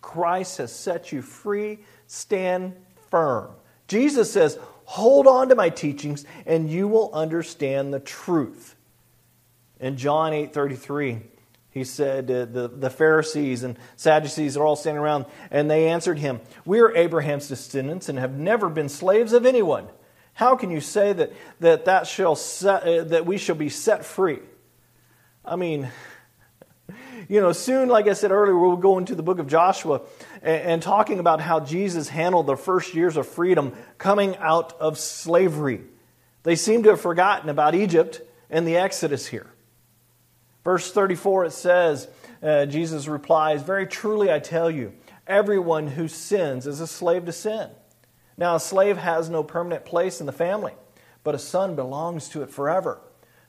Christ 0.01 0.58
has 0.58 0.74
set 0.74 1.12
you 1.12 1.22
free, 1.22 1.80
stand 2.08 2.75
firm. 3.10 3.51
Jesus 3.88 4.32
says, 4.32 4.58
hold 4.91 5.25
on 5.25 5.48
to 5.48 5.55
my 5.55 5.69
teachings 5.69 6.25
and 6.45 6.69
you 6.69 6.86
will 6.86 7.10
understand 7.13 7.93
the 7.93 8.00
truth. 8.00 8.75
In 9.79 9.95
John 9.95 10.33
8 10.33 10.53
33, 10.53 11.21
he 11.71 11.86
said, 11.86 12.29
uh, 12.29 12.43
the, 12.43 12.67
the 12.67 12.89
Pharisees 12.89 13.63
and 13.63 13.77
Sadducees 13.95 14.57
are 14.57 14.65
all 14.65 14.75
standing 14.75 15.01
around, 15.01 15.25
and 15.50 15.71
they 15.71 15.88
answered 15.88 16.19
him, 16.19 16.41
We 16.65 16.81
are 16.81 16.93
Abraham's 16.93 17.48
descendants 17.48 18.10
and 18.10 18.19
have 18.19 18.38
never 18.38 18.67
been 18.67 18.89
slaves 18.89 19.31
of 19.31 19.45
anyone. 19.45 19.88
How 20.33 20.57
can 20.57 20.69
you 20.69 20.81
say 20.81 21.13
that, 21.13 21.31
that, 21.62 21.86
that, 21.86 22.05
shall 22.05 22.36
set, 22.36 22.83
uh, 22.83 23.03
that 23.05 23.25
we 23.25 23.38
shall 23.38 23.55
be 23.55 23.69
set 23.69 24.03
free? 24.03 24.39
I 25.45 25.55
mean, 25.55 25.89
you 27.27 27.41
know, 27.41 27.51
soon, 27.51 27.89
like 27.89 28.07
I 28.07 28.13
said 28.13 28.31
earlier, 28.31 28.57
we'll 28.57 28.77
go 28.77 28.98
into 28.98 29.15
the 29.15 29.24
book 29.24 29.39
of 29.39 29.48
Joshua 29.48 30.01
and, 30.41 30.63
and 30.63 30.83
talking 30.83 31.19
about 31.19 31.41
how 31.41 31.60
Jesus 31.60 32.10
handled 32.10 32.48
the 32.48 32.57
first 32.57 32.93
years 32.93 33.17
of 33.17 33.27
freedom 33.27 33.74
coming 33.98 34.38
out 34.38 34.74
of 34.79 34.98
slavery. 34.98 35.81
They 36.43 36.55
seem 36.55 36.83
to 36.83 36.89
have 36.89 37.01
forgotten 37.01 37.50
about 37.50 37.75
Egypt 37.75 38.21
and 38.50 38.67
the 38.67 38.77
Exodus 38.77 39.27
here. 39.27 39.48
Verse 40.63 40.91
34, 40.91 41.45
it 41.45 41.51
says, 41.51 42.07
uh, 42.43 42.65
Jesus 42.65 43.07
replies, 43.07 43.63
Very 43.63 43.88
truly 43.88 44.31
I 44.31 44.39
tell 44.39 44.69
you, 44.69 44.93
everyone 45.27 45.88
who 45.88 46.07
sins 46.07 46.67
is 46.67 46.79
a 46.79 46.88
slave 46.88 47.25
to 47.25 47.31
sin. 47.31 47.69
Now, 48.38 48.55
a 48.55 48.60
slave 48.60 48.98
has 48.98 49.29
no 49.29 49.43
permanent 49.43 49.86
place 49.86 50.19
in 50.19 50.25
the 50.25 50.31
family, 50.31 50.74
but 51.24 51.36
a 51.36 51.39
son 51.39 51.75
belongs 51.75 52.29
to 52.29 52.41
it 52.41 52.50
forever. 52.50 53.00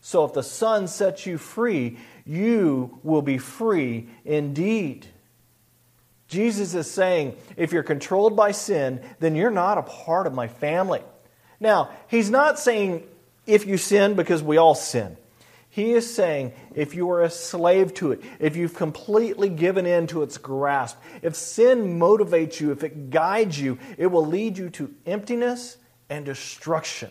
So 0.01 0.25
if 0.25 0.33
the 0.33 0.43
son 0.43 0.89
sets 0.89 1.27
you 1.27 1.39
free, 1.39 1.97
you 2.27 2.99
will 3.03 3.23
be 3.23 3.39
free 3.39 4.09
indeed. 4.25 5.07
Jesus 6.29 6.75
is 6.75 6.91
saying, 6.91 7.37
if 7.57 7.73
you're 7.73 7.83
controlled 7.83 8.37
by 8.37 8.53
sin, 8.53 9.03
then 9.21 9.35
you're 9.35 9.51
not 9.51 9.79
a 9.79 9.83
part 9.83 10.27
of 10.27 10.33
my 10.33 10.49
family. 10.49 11.03
Now, 11.61 11.91
he's 12.09 12.31
not 12.31 12.59
saying 12.59 13.03
if 13.47 13.67
you 13.67 13.77
sin 13.77 14.15
because 14.15 14.43
we 14.43 14.57
all 14.57 14.75
sin. 14.75 15.17
He 15.69 15.93
is 15.93 16.15
saying 16.15 16.53
if 16.75 16.95
you 16.95 17.11
are 17.13 17.23
a 17.23 17.31
slave 17.31 17.95
to 17.95 18.13
it, 18.13 18.21
if 18.39 18.57
you've 18.57 18.75
completely 18.75 19.49
given 19.49 19.87
in 19.87 20.07
to 20.09 20.23
its 20.23 20.37
grasp, 20.37 20.99
if 21.23 21.35
sin 21.35 21.99
motivates 21.99 22.61
you, 22.61 22.73
if 22.73 22.85
it 22.85 23.11
guides 23.11 23.59
you, 23.59 23.79
it 23.97 24.09
will 24.09 24.27
lead 24.27 24.59
you 24.59 24.69
to 24.71 24.95
emptiness 25.07 25.79
and 26.11 26.27
destruction. 26.27 27.11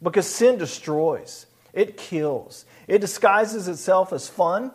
Because 0.00 0.28
sin 0.28 0.58
destroys, 0.58 1.46
it 1.72 1.96
kills, 1.96 2.64
it 2.88 3.00
disguises 3.00 3.68
itself 3.68 4.12
as 4.12 4.28
fun 4.28 4.72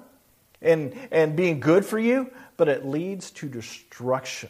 and, 0.61 0.93
and 1.11 1.35
being 1.35 1.59
good 1.59 1.85
for 1.85 1.99
you, 1.99 2.31
but 2.55 2.69
it 2.69 2.85
leads 2.85 3.31
to 3.31 3.49
destruction. 3.49 4.49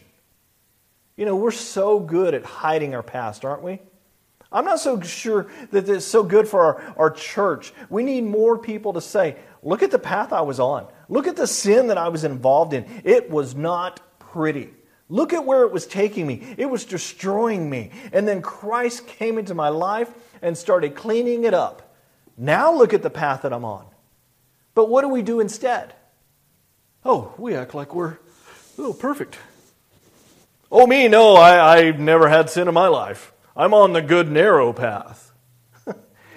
You 1.16 1.24
know, 1.24 1.36
we're 1.36 1.50
so 1.50 1.98
good 1.98 2.34
at 2.34 2.44
hiding 2.44 2.94
our 2.94 3.02
past, 3.02 3.44
aren't 3.44 3.62
we? 3.62 3.80
I'm 4.52 4.64
not 4.64 4.78
so 4.78 5.00
sure 5.00 5.48
that 5.72 5.88
it's 5.88 6.04
so 6.04 6.22
good 6.22 6.46
for 6.46 6.60
our, 6.60 6.94
our 6.96 7.10
church. 7.10 7.72
We 7.88 8.04
need 8.04 8.22
more 8.22 8.56
people 8.56 8.92
to 8.92 9.00
say, 9.00 9.36
look 9.64 9.82
at 9.82 9.90
the 9.90 9.98
path 9.98 10.32
I 10.32 10.42
was 10.42 10.60
on. 10.60 10.86
Look 11.08 11.26
at 11.26 11.34
the 11.34 11.46
sin 11.46 11.88
that 11.88 11.98
I 11.98 12.08
was 12.08 12.22
involved 12.22 12.72
in. 12.72 12.86
It 13.02 13.30
was 13.30 13.56
not 13.56 14.00
pretty. 14.20 14.72
Look 15.08 15.32
at 15.32 15.44
where 15.44 15.62
it 15.62 15.72
was 15.72 15.86
taking 15.86 16.26
me. 16.26 16.54
It 16.56 16.66
was 16.66 16.84
destroying 16.84 17.68
me. 17.68 17.90
And 18.12 18.26
then 18.28 18.42
Christ 18.42 19.06
came 19.06 19.38
into 19.38 19.54
my 19.54 19.68
life 19.68 20.12
and 20.40 20.56
started 20.56 20.94
cleaning 20.94 21.44
it 21.44 21.54
up. 21.54 21.83
Now 22.36 22.72
look 22.72 22.92
at 22.92 23.02
the 23.02 23.10
path 23.10 23.42
that 23.42 23.52
I'm 23.52 23.64
on. 23.64 23.86
But 24.74 24.88
what 24.88 25.02
do 25.02 25.08
we 25.08 25.22
do 25.22 25.40
instead? 25.40 25.94
Oh, 27.04 27.34
we 27.38 27.54
act 27.54 27.74
like 27.74 27.94
we're 27.94 28.18
oh 28.78 28.92
perfect. 28.92 29.38
Oh 30.70 30.86
me, 30.86 31.06
no, 31.06 31.36
I, 31.36 31.78
I've 31.78 32.00
never 32.00 32.28
had 32.28 32.50
sin 32.50 32.66
in 32.66 32.74
my 32.74 32.88
life. 32.88 33.32
I'm 33.56 33.72
on 33.72 33.92
the 33.92 34.02
good 34.02 34.30
narrow 34.30 34.72
path. 34.72 35.32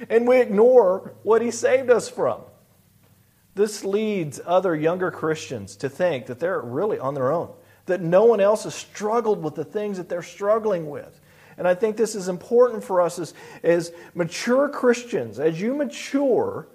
and 0.09 0.27
we 0.27 0.39
ignore 0.39 1.15
what 1.23 1.41
he 1.41 1.49
saved 1.49 1.89
us 1.89 2.07
from. 2.09 2.41
This 3.55 3.83
leads 3.83 4.39
other 4.45 4.75
younger 4.75 5.09
Christians 5.09 5.75
to 5.77 5.89
think 5.89 6.27
that 6.27 6.39
they're 6.39 6.61
really 6.61 6.99
on 6.99 7.15
their 7.15 7.31
own, 7.31 7.51
that 7.87 8.01
no 8.01 8.25
one 8.25 8.39
else 8.39 8.65
has 8.65 8.75
struggled 8.75 9.41
with 9.41 9.55
the 9.55 9.65
things 9.65 9.97
that 9.97 10.09
they're 10.09 10.21
struggling 10.21 10.87
with. 10.91 11.19
And 11.57 11.67
I 11.67 11.73
think 11.73 11.97
this 11.97 12.15
is 12.15 12.27
important 12.27 12.83
for 12.83 13.01
us 13.01 13.17
as, 13.17 13.33
as 13.63 13.91
mature 14.13 14.69
Christians. 14.69 15.39
As 15.39 15.59
you 15.59 15.73
mature, 15.73 16.67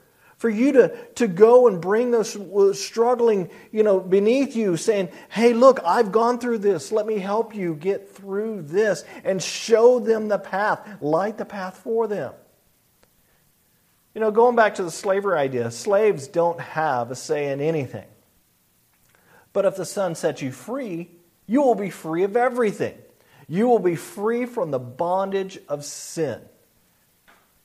for 0.42 0.50
you 0.50 0.72
to, 0.72 0.96
to 1.14 1.28
go 1.28 1.68
and 1.68 1.80
bring 1.80 2.10
those 2.10 2.80
struggling, 2.80 3.48
you 3.70 3.84
know, 3.84 4.00
beneath 4.00 4.56
you, 4.56 4.76
saying, 4.76 5.08
hey, 5.28 5.52
look, 5.52 5.78
I've 5.86 6.10
gone 6.10 6.40
through 6.40 6.58
this. 6.58 6.90
Let 6.90 7.06
me 7.06 7.18
help 7.18 7.54
you 7.54 7.76
get 7.76 8.08
through 8.08 8.62
this 8.62 9.04
and 9.22 9.40
show 9.40 10.00
them 10.00 10.26
the 10.26 10.38
path, 10.38 10.84
light 11.00 11.38
the 11.38 11.44
path 11.44 11.76
for 11.76 12.08
them. 12.08 12.34
You 14.16 14.20
know, 14.20 14.32
going 14.32 14.56
back 14.56 14.74
to 14.74 14.82
the 14.82 14.90
slavery 14.90 15.38
idea, 15.38 15.70
slaves 15.70 16.26
don't 16.26 16.60
have 16.60 17.12
a 17.12 17.14
say 17.14 17.52
in 17.52 17.60
anything. 17.60 18.04
But 19.52 19.64
if 19.64 19.76
the 19.76 19.86
Son 19.86 20.16
sets 20.16 20.42
you 20.42 20.50
free, 20.50 21.08
you 21.46 21.62
will 21.62 21.76
be 21.76 21.90
free 21.90 22.24
of 22.24 22.36
everything. 22.36 22.98
You 23.52 23.68
will 23.68 23.80
be 23.80 23.96
free 23.96 24.46
from 24.46 24.70
the 24.70 24.78
bondage 24.78 25.58
of 25.68 25.84
sin. 25.84 26.40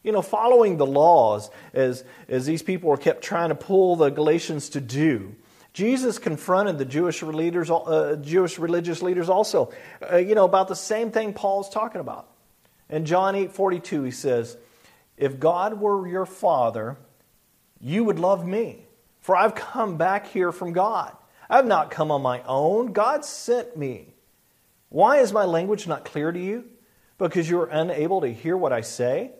You 0.03 0.11
know, 0.11 0.21
following 0.21 0.75
the 0.75 0.85
laws, 0.85 1.49
as, 1.73 2.03
as 2.27 2.45
these 2.45 2.61
people 2.61 2.89
were 2.89 2.97
kept 2.97 3.23
trying 3.23 3.49
to 3.49 3.55
pull 3.55 3.95
the 3.95 4.09
Galatians 4.09 4.67
to 4.71 4.81
do, 4.81 5.33
Jesus 5.71 6.19
confronted 6.19 6.77
the 6.77 6.83
Jewish 6.83 7.23
leaders, 7.23 7.71
uh, 7.71 8.17
Jewish 8.21 8.59
religious 8.59 9.01
leaders 9.01 9.29
also, 9.29 9.71
uh, 10.11 10.17
you 10.17 10.35
know, 10.35 10.43
about 10.43 10.67
the 10.67 10.75
same 10.75 11.09
thing 11.09 11.31
Paul's 11.31 11.69
talking 11.69 12.01
about. 12.01 12.27
In 12.89 13.05
John 13.05 13.35
8 13.35 13.53
42, 13.53 14.03
he 14.03 14.11
says, 14.11 14.57
If 15.15 15.39
God 15.39 15.79
were 15.79 16.05
your 16.05 16.25
father, 16.25 16.97
you 17.79 18.03
would 18.03 18.19
love 18.19 18.45
me, 18.45 18.85
for 19.21 19.37
I've 19.37 19.55
come 19.55 19.95
back 19.95 20.27
here 20.27 20.51
from 20.51 20.73
God. 20.73 21.15
I've 21.49 21.65
not 21.65 21.91
come 21.91 22.11
on 22.11 22.21
my 22.21 22.43
own. 22.43 22.91
God 22.91 23.23
sent 23.23 23.77
me. 23.77 24.15
Why 24.89 25.17
is 25.17 25.33
my 25.33 25.45
language 25.45 25.87
not 25.87 26.05
clear 26.05 26.31
to 26.31 26.39
you? 26.39 26.65
Because 27.17 27.49
you 27.49 27.59
are 27.59 27.67
unable 27.67 28.21
to 28.21 28.31
hear 28.31 28.55
what 28.55 28.71
I 28.71 28.81
say? 28.81 29.31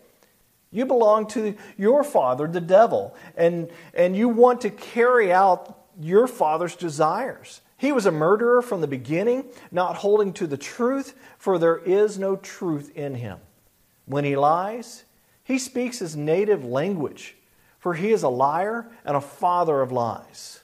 You 0.70 0.84
belong 0.84 1.26
to 1.28 1.56
your 1.76 2.04
father, 2.04 2.46
the 2.46 2.60
devil, 2.60 3.16
and, 3.36 3.70
and 3.94 4.16
you 4.16 4.28
want 4.28 4.60
to 4.62 4.70
carry 4.70 5.32
out 5.32 5.86
your 5.98 6.26
father's 6.26 6.76
desires. 6.76 7.62
He 7.78 7.92
was 7.92 8.06
a 8.06 8.12
murderer 8.12 8.60
from 8.60 8.80
the 8.80 8.88
beginning, 8.88 9.44
not 9.70 9.96
holding 9.96 10.32
to 10.34 10.46
the 10.46 10.56
truth, 10.56 11.14
for 11.38 11.58
there 11.58 11.78
is 11.78 12.18
no 12.18 12.36
truth 12.36 12.90
in 12.96 13.14
him. 13.14 13.38
When 14.04 14.24
he 14.24 14.36
lies, 14.36 15.04
he 15.44 15.58
speaks 15.58 16.00
his 16.00 16.16
native 16.16 16.64
language, 16.64 17.36
for 17.78 17.94
he 17.94 18.10
is 18.10 18.22
a 18.22 18.28
liar 18.28 18.90
and 19.04 19.16
a 19.16 19.20
father 19.20 19.80
of 19.80 19.92
lies. 19.92 20.60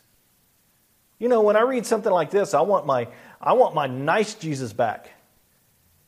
You 1.19 1.29
know, 1.29 1.41
when 1.41 1.57
I 1.57 1.61
read 1.61 1.87
something 1.87 2.12
like 2.12 2.31
this, 2.31 2.53
I 2.53 2.62
want 2.62 2.85
my, 2.85 3.09
I 3.44 3.52
want 3.52 3.74
my 3.74 3.86
nice 3.86 4.34
Jesus 4.34 4.72
back. 4.72 5.10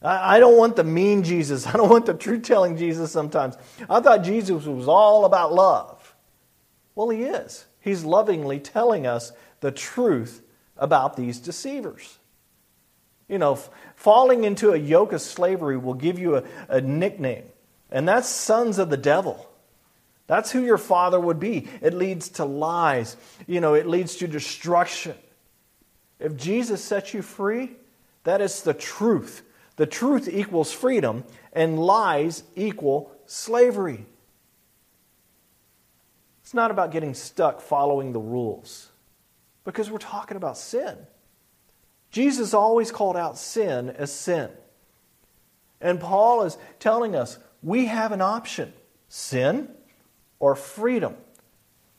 I 0.03 0.41
don't 0.41 0.57
want 0.57 0.77
the 0.77 0.85
mean 0.85 1.23
Jesus. 1.23 1.67
I 1.67 1.73
don't 1.73 1.91
want 1.91 2.07
the 2.07 2.15
truth 2.15 2.43
telling 2.43 2.77
Jesus 2.77 3.13
sometimes. 3.13 3.57
I 3.89 4.01
thought 4.01 4.25
Jesus 4.25 4.65
was 4.65 4.89
all 4.89 5.25
about 5.27 5.53
love. 5.53 6.15
Well, 6.95 7.11
he 7.11 7.25
is. 7.25 7.67
He's 7.81 8.05
lovingly 8.05 8.59
telling 8.59 9.07
us 9.07 9.33
the 9.61 9.71
truth 9.71 10.43
about 10.77 11.17
these 11.17 11.39
deceivers. 11.39 12.19
You 13.29 13.39
know, 13.39 13.59
falling 13.97 14.45
into 14.45 14.73
a 14.73 14.77
yoke 14.77 15.13
of 15.13 15.21
slavery 15.21 15.77
will 15.77 15.95
give 15.95 16.19
you 16.19 16.37
a, 16.37 16.45
a 16.69 16.81
nickname, 16.81 17.45
and 17.91 18.09
that's 18.09 18.29
sons 18.29 18.79
of 18.79 18.89
the 18.89 18.97
devil. 18.97 19.51
That's 20.27 20.51
who 20.51 20.65
your 20.65 20.79
father 20.79 21.19
would 21.21 21.39
be. 21.39 21.69
It 21.83 21.93
leads 21.93 22.31
to 22.31 22.45
lies, 22.45 23.17
you 23.47 23.61
know, 23.61 23.75
it 23.75 23.87
leads 23.87 24.17
to 24.17 24.29
destruction. 24.29 25.17
If 26.19 26.37
Jesus 26.37 26.83
sets 26.83 27.13
you 27.15 27.23
free, 27.23 27.73
that 28.25 28.41
is 28.41 28.63
the 28.63 28.75
truth. 28.75 29.43
The 29.77 29.87
truth 29.87 30.29
equals 30.29 30.73
freedom, 30.73 31.25
and 31.53 31.79
lies 31.79 32.43
equal 32.55 33.13
slavery. 33.27 34.07
It's 36.43 36.55
not 36.55 36.71
about 36.71 36.93
getting 36.93 37.13
stuck 37.13 37.61
following 37.61 38.13
the 38.13 38.21
rules 38.21 38.89
because 39.65 39.91
we're 39.91 39.99
talking 39.99 40.37
about 40.37 40.57
sin. 40.57 40.97
Jesus 42.11 42.55
always 42.55 42.91
called 42.91 43.17
out 43.17 43.37
sin 43.37 43.91
as 43.91 44.13
sin. 44.13 44.49
And 45.81 46.01
Paul 46.01 46.45
is 46.45 46.57
telling 46.79 47.15
us 47.15 47.39
we 47.63 47.87
have 47.87 48.13
an 48.13 48.21
option 48.21 48.73
sin 49.09 49.69
or 50.39 50.55
freedom. 50.55 51.17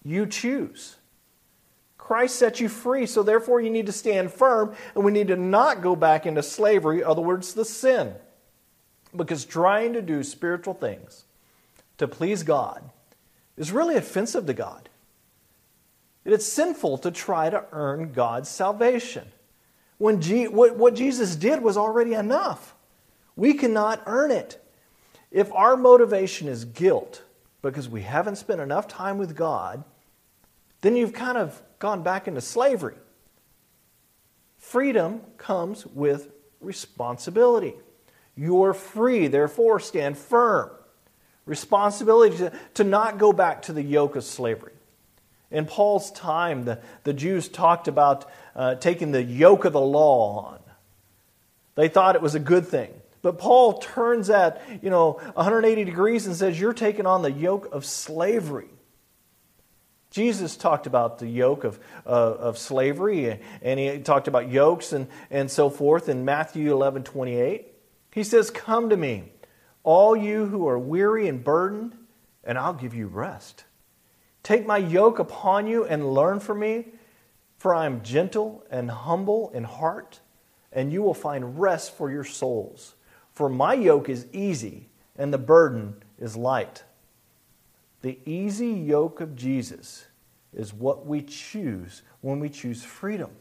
You 0.03 0.25
choose. 0.25 0.95
Christ 2.07 2.37
set 2.37 2.61
you 2.61 2.69
free, 2.69 3.05
so 3.05 3.21
therefore 3.21 3.59
you 3.59 3.69
need 3.69 3.87
to 3.87 3.91
stand 3.91 4.31
firm 4.31 4.73
and 4.95 5.03
we 5.03 5.11
need 5.11 5.27
to 5.27 5.35
not 5.35 5.81
go 5.81 5.93
back 5.93 6.25
into 6.25 6.41
slavery, 6.41 7.03
other 7.03 7.21
words, 7.21 7.53
the 7.53 7.65
sin. 7.65 8.15
Because 9.13 9.43
trying 9.43 9.91
to 9.91 10.01
do 10.01 10.23
spiritual 10.23 10.73
things 10.73 11.25
to 11.97 12.07
please 12.07 12.43
God 12.43 12.81
is 13.57 13.73
really 13.73 13.97
offensive 13.97 14.45
to 14.45 14.53
God. 14.53 14.87
It 16.23 16.31
is 16.31 16.49
sinful 16.49 16.99
to 16.99 17.11
try 17.11 17.49
to 17.49 17.65
earn 17.73 18.13
God's 18.13 18.47
salvation. 18.47 19.27
When 19.97 20.21
G- 20.21 20.47
what, 20.47 20.77
what 20.77 20.95
Jesus 20.95 21.35
did 21.35 21.61
was 21.61 21.75
already 21.75 22.13
enough. 22.13 22.73
We 23.35 23.53
cannot 23.53 24.01
earn 24.05 24.31
it. 24.31 24.63
If 25.29 25.51
our 25.51 25.75
motivation 25.75 26.47
is 26.47 26.63
guilt 26.63 27.23
because 27.61 27.89
we 27.89 28.03
haven't 28.03 28.37
spent 28.37 28.61
enough 28.61 28.87
time 28.87 29.17
with 29.17 29.35
God, 29.35 29.83
then 30.81 30.95
you've 30.95 31.13
kind 31.13 31.37
of 31.37 31.61
gone 31.79 32.03
back 32.03 32.27
into 32.27 32.41
slavery. 32.41 32.95
Freedom 34.57 35.21
comes 35.37 35.85
with 35.85 36.29
responsibility. 36.59 37.73
You're 38.35 38.73
free, 38.73 39.27
therefore 39.27 39.79
stand 39.79 40.17
firm. 40.17 40.69
Responsibility 41.45 42.37
to, 42.37 42.51
to 42.75 42.83
not 42.83 43.17
go 43.17 43.31
back 43.31 43.63
to 43.63 43.73
the 43.73 43.81
yoke 43.81 44.15
of 44.15 44.23
slavery. 44.23 44.73
In 45.49 45.65
Paul's 45.65 46.11
time, 46.11 46.65
the, 46.65 46.79
the 47.03 47.13
Jews 47.13 47.47
talked 47.47 47.87
about 47.87 48.29
uh, 48.55 48.75
taking 48.75 49.11
the 49.11 49.23
yoke 49.23 49.63
of 49.65 49.73
the 49.73 49.81
law 49.81 50.45
on. 50.45 50.59
They 51.75 51.87
thought 51.87 52.15
it 52.15 52.21
was 52.21 52.35
a 52.35 52.39
good 52.39 52.67
thing. 52.67 52.91
But 53.21 53.39
Paul 53.39 53.79
turns 53.79 54.29
at, 54.29 54.61
you 54.81 54.89
know, 54.89 55.13
180 55.33 55.83
degrees 55.85 56.27
and 56.27 56.35
says, 56.35 56.59
You're 56.59 56.73
taking 56.73 57.05
on 57.05 57.21
the 57.21 57.31
yoke 57.31 57.73
of 57.73 57.85
slavery. 57.85 58.69
Jesus 60.09 60.55
talked 60.55 60.87
about 60.87 61.19
the 61.19 61.27
yoke 61.27 61.63
of, 61.63 61.79
uh, 62.05 62.09
of 62.09 62.57
slavery, 62.57 63.39
and 63.61 63.79
he 63.79 63.99
talked 63.99 64.27
about 64.27 64.49
yokes 64.49 64.93
and, 64.93 65.07
and 65.29 65.51
so 65.51 65.69
forth 65.69 66.07
in 66.07 66.25
Matthew 66.25 66.71
11 66.71 67.03
28. 67.03 67.67
He 68.13 68.23
says, 68.23 68.49
Come 68.49 68.89
to 68.89 68.97
me, 68.97 69.31
all 69.83 70.15
you 70.15 70.45
who 70.47 70.67
are 70.67 70.79
weary 70.79 71.27
and 71.27 71.43
burdened, 71.43 71.95
and 72.43 72.57
I'll 72.57 72.73
give 72.73 72.95
you 72.95 73.07
rest. 73.07 73.65
Take 74.43 74.65
my 74.65 74.77
yoke 74.77 75.19
upon 75.19 75.67
you 75.67 75.83
and 75.83 76.13
learn 76.13 76.39
from 76.39 76.59
me, 76.59 76.87
for 77.57 77.75
I 77.75 77.85
am 77.85 78.01
gentle 78.01 78.63
and 78.71 78.89
humble 78.89 79.49
in 79.49 79.65
heart, 79.65 80.21
and 80.71 80.93
you 80.93 81.01
will 81.01 81.13
find 81.13 81.59
rest 81.59 81.95
for 81.97 82.09
your 82.09 82.23
souls. 82.23 82.95
For 83.33 83.49
my 83.49 83.73
yoke 83.73 84.07
is 84.07 84.25
easy, 84.31 84.89
and 85.17 85.33
the 85.33 85.37
burden 85.37 86.01
is 86.17 86.37
light. 86.37 86.83
The 88.01 88.19
easy 88.25 88.71
yoke 88.71 89.21
of 89.21 89.35
Jesus 89.35 90.05
is 90.53 90.73
what 90.73 91.05
we 91.05 91.21
choose 91.21 92.01
when 92.21 92.39
we 92.39 92.49
choose 92.49 92.83
freedom. 92.83 93.31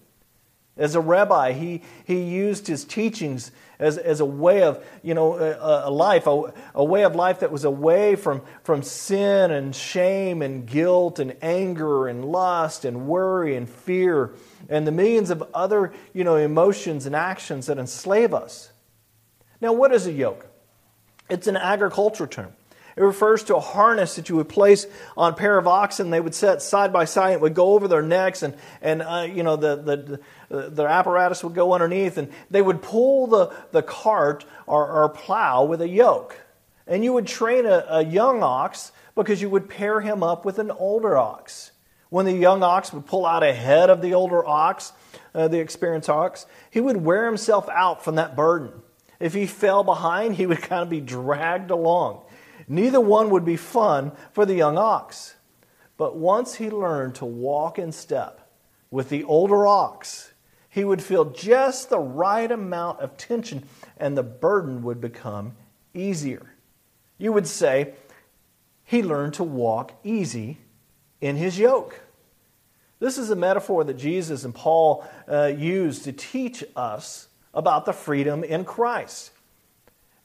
As 0.78 0.94
a 0.94 1.00
rabbi, 1.00 1.52
he, 1.52 1.82
he 2.04 2.20
used 2.22 2.66
his 2.66 2.84
teachings 2.84 3.50
as, 3.78 3.96
as 3.96 4.20
a 4.20 4.26
way 4.26 4.62
of, 4.62 4.84
you 5.02 5.14
know, 5.14 5.34
a, 5.34 5.88
a 5.88 5.90
life, 5.90 6.26
a, 6.26 6.52
a 6.75 6.84
way 6.84 7.04
of 7.04 7.16
life 7.16 7.40
that 7.40 7.50
was 7.50 7.64
away 7.64 8.14
from, 8.14 8.42
from 8.62 8.82
sin 8.82 9.50
and 9.50 9.75
shame 9.75 10.42
and 10.42 10.66
guilt 10.66 11.18
and 11.18 11.34
anger 11.40 12.08
and 12.08 12.26
lust 12.26 12.84
and 12.84 13.06
worry 13.06 13.56
and 13.56 13.70
fear 13.70 14.34
and 14.68 14.86
the 14.86 14.92
millions 14.92 15.30
of 15.30 15.42
other, 15.54 15.94
you 16.12 16.25
know, 16.25 16.36
emotions 16.36 17.06
and 17.06 17.16
actions 17.16 17.66
that 17.66 17.78
enslave 17.78 18.34
us. 18.34 18.70
Now, 19.62 19.72
what 19.72 19.92
is 19.92 20.07
a 20.07 20.12
yoke? 20.12 20.46
It's 21.31 21.46
an 21.46 21.57
agricultural 21.57 22.28
term. 22.28 22.52
It 22.96 23.02
refers 23.02 23.44
to 23.44 23.56
a 23.56 23.61
harness 23.61 24.16
that 24.16 24.30
you 24.30 24.37
would 24.37 24.48
place 24.48 24.87
on 25.18 25.35
a 25.35 25.37
pair 25.37 25.59
of 25.59 25.66
oxen. 25.66 26.09
They 26.09 26.20
would 26.20 26.35
set 26.35 26.62
side 26.62 26.94
by 26.94 27.04
side. 27.04 27.35
It 27.35 27.40
would 27.42 27.54
go 27.54 27.74
over 27.74 27.88
their 27.88 28.00
necks, 28.00 28.42
and, 28.42 28.56
and 28.80 29.02
uh, 29.02 29.28
you 29.30 29.42
know, 29.42 29.56
the, 29.56 30.20
the, 30.48 30.68
the 30.70 30.85
apparatus 30.85 31.44
would 31.44 31.54
go 31.54 31.74
underneath, 31.74 32.16
and 32.16 32.32
they 32.50 32.62
would 32.62 32.80
pull 32.80 33.26
the, 33.26 33.54
the 33.70 33.82
cart 33.82 34.46
or, 34.66 34.90
or 34.90 35.09
plow 35.11 35.64
with 35.64 35.82
a 35.82 35.88
yoke. 35.88 36.38
And 36.87 37.04
you 37.04 37.12
would 37.12 37.26
train 37.26 37.66
a, 37.66 37.85
a 37.88 38.04
young 38.04 38.42
ox 38.42 38.92
because 39.14 39.42
you 39.42 39.50
would 39.50 39.68
pair 39.68 40.00
him 40.00 40.22
up 40.22 40.46
with 40.46 40.59
an 40.59 40.70
older 40.70 41.18
ox. 41.18 41.72
When 42.09 42.24
the 42.24 42.32
young 42.32 42.62
ox 42.62 42.94
would 42.94 43.04
pull 43.04 43.26
out 43.26 43.42
ahead 43.42 43.90
of 43.90 44.00
the 44.00 44.14
older 44.14 44.46
ox, 44.46 44.92
uh, 45.35 45.48
the 45.48 45.59
experienced 45.59 46.09
ox, 46.09 46.46
he 46.70 46.80
would 46.80 46.96
wear 46.96 47.26
himself 47.26 47.68
out 47.68 48.04
from 48.04 48.14
that 48.14 48.37
burden. 48.37 48.70
If 49.18 49.35
he 49.35 49.46
fell 49.46 49.82
behind, 49.82 50.37
he 50.37 50.46
would 50.46 50.62
kind 50.62 50.82
of 50.82 50.88
be 50.88 51.00
dragged 51.00 51.70
along. 51.70 52.22
Neither 52.68 53.00
one 53.00 53.31
would 53.31 53.44
be 53.44 53.57
fun 53.57 54.12
for 54.33 54.44
the 54.44 54.55
young 54.55 54.76
ox. 54.76 55.35
But 55.96 56.16
once 56.16 56.57
he 56.57 56.70
learned 56.70 57.14
to 57.16 57.24
walk 57.24 57.79
in 57.79 57.92
step 57.92 58.50
with 58.90 59.09
the 59.09 59.24
older 59.24 59.66
ox, 59.66 60.33
he 60.68 60.85
would 60.85 61.02
feel 61.02 61.24
just 61.26 61.88
the 61.88 61.98
right 61.98 62.50
amount 62.50 63.00
of 63.00 63.16
tension 63.16 63.66
and 63.96 64.16
the 64.16 64.22
burden 64.22 64.83
would 64.83 65.00
become 65.00 65.57
easier. 65.94 66.55
You 67.18 67.33
would 67.33 67.46
say 67.46 67.94
he 68.85 69.02
learned 69.02 69.35
to 69.35 69.44
walk 69.44 69.92
easy 70.05 70.59
in 71.20 71.37
his 71.37 71.59
yoke. 71.59 72.00
This 72.98 73.18
is 73.18 73.31
a 73.31 73.37
metaphor 73.37 73.85
that 73.85 73.96
Jesus 73.96 74.44
and 74.44 74.55
Paul 74.55 75.07
uh, 75.29 75.52
used 75.57 76.05
to 76.05 76.12
teach 76.12 76.64
us 76.74 77.29
about 77.52 77.85
the 77.87 77.92
freedom 77.92 78.44
in 78.44 78.64
Christ. 78.64 79.31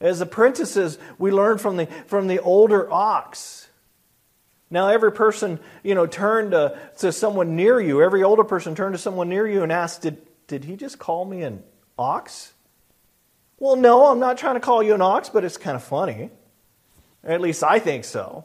As 0.02 0.20
apprentices, 0.20 0.98
we 1.16 1.30
learn 1.30 1.58
from 1.58 1.76
the, 1.76 1.86
from 2.06 2.26
the 2.26 2.40
older 2.40 2.92
ox. 2.92 3.68
Now, 4.68 4.88
every 4.88 5.12
person, 5.12 5.60
you 5.84 5.94
know, 5.94 6.06
turned 6.06 6.50
to, 6.50 6.76
to 6.98 7.12
someone 7.12 7.54
near 7.54 7.80
you, 7.80 8.02
every 8.02 8.24
older 8.24 8.42
person 8.42 8.74
turned 8.74 8.94
to 8.94 8.98
someone 8.98 9.28
near 9.28 9.46
you 9.46 9.62
and 9.62 9.70
asked, 9.70 10.02
did, 10.02 10.18
did 10.48 10.64
he 10.64 10.76
just 10.76 10.98
call 10.98 11.24
me 11.24 11.42
an 11.42 11.62
ox? 11.96 12.52
Well, 13.58 13.76
no, 13.76 14.06
I'm 14.06 14.18
not 14.18 14.38
trying 14.38 14.54
to 14.54 14.60
call 14.60 14.82
you 14.82 14.94
an 14.94 15.02
ox, 15.02 15.28
but 15.28 15.44
it's 15.44 15.56
kind 15.56 15.76
of 15.76 15.84
funny. 15.84 16.30
At 17.22 17.40
least 17.40 17.62
I 17.62 17.78
think 17.78 18.04
so. 18.04 18.44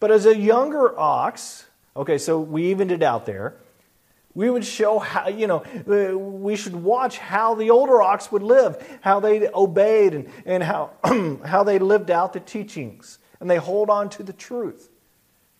But 0.00 0.10
as 0.10 0.26
a 0.26 0.36
younger 0.36 0.98
ox, 0.98 1.64
okay, 1.96 2.18
so 2.18 2.38
we 2.38 2.70
evened 2.70 2.92
it 2.92 3.02
out 3.02 3.24
there. 3.24 3.56
We 4.34 4.48
would 4.48 4.64
show 4.64 4.98
how, 5.00 5.28
you 5.28 5.46
know, 5.46 5.64
we 6.16 6.54
should 6.54 6.76
watch 6.76 7.18
how 7.18 7.54
the 7.54 7.70
older 7.70 8.00
ox 8.00 8.30
would 8.30 8.42
live, 8.42 8.98
how 9.00 9.18
they 9.18 9.48
obeyed, 9.48 10.14
and, 10.14 10.28
and 10.46 10.62
how, 10.62 10.90
how 11.44 11.64
they 11.64 11.78
lived 11.78 12.10
out 12.10 12.32
the 12.32 12.40
teachings, 12.40 13.18
and 13.40 13.50
they 13.50 13.56
hold 13.56 13.90
on 13.90 14.08
to 14.10 14.22
the 14.22 14.32
truth. 14.32 14.88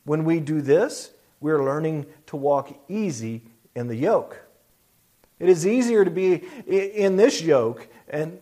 When 0.05 0.25
we 0.25 0.39
do 0.39 0.61
this, 0.61 1.11
we're 1.41 1.65
learning 1.65 2.07
to 2.27 2.37
walk 2.37 2.79
easy 2.89 3.43
in 3.75 3.89
the 3.89 3.97
yoke. 3.97 4.41
It 5.41 5.49
is 5.49 5.67
easier 5.67 6.05
to 6.05 6.11
be 6.11 6.45
in 6.67 7.17
this 7.17 7.43
yoke 7.43 7.89
and, 8.09 8.39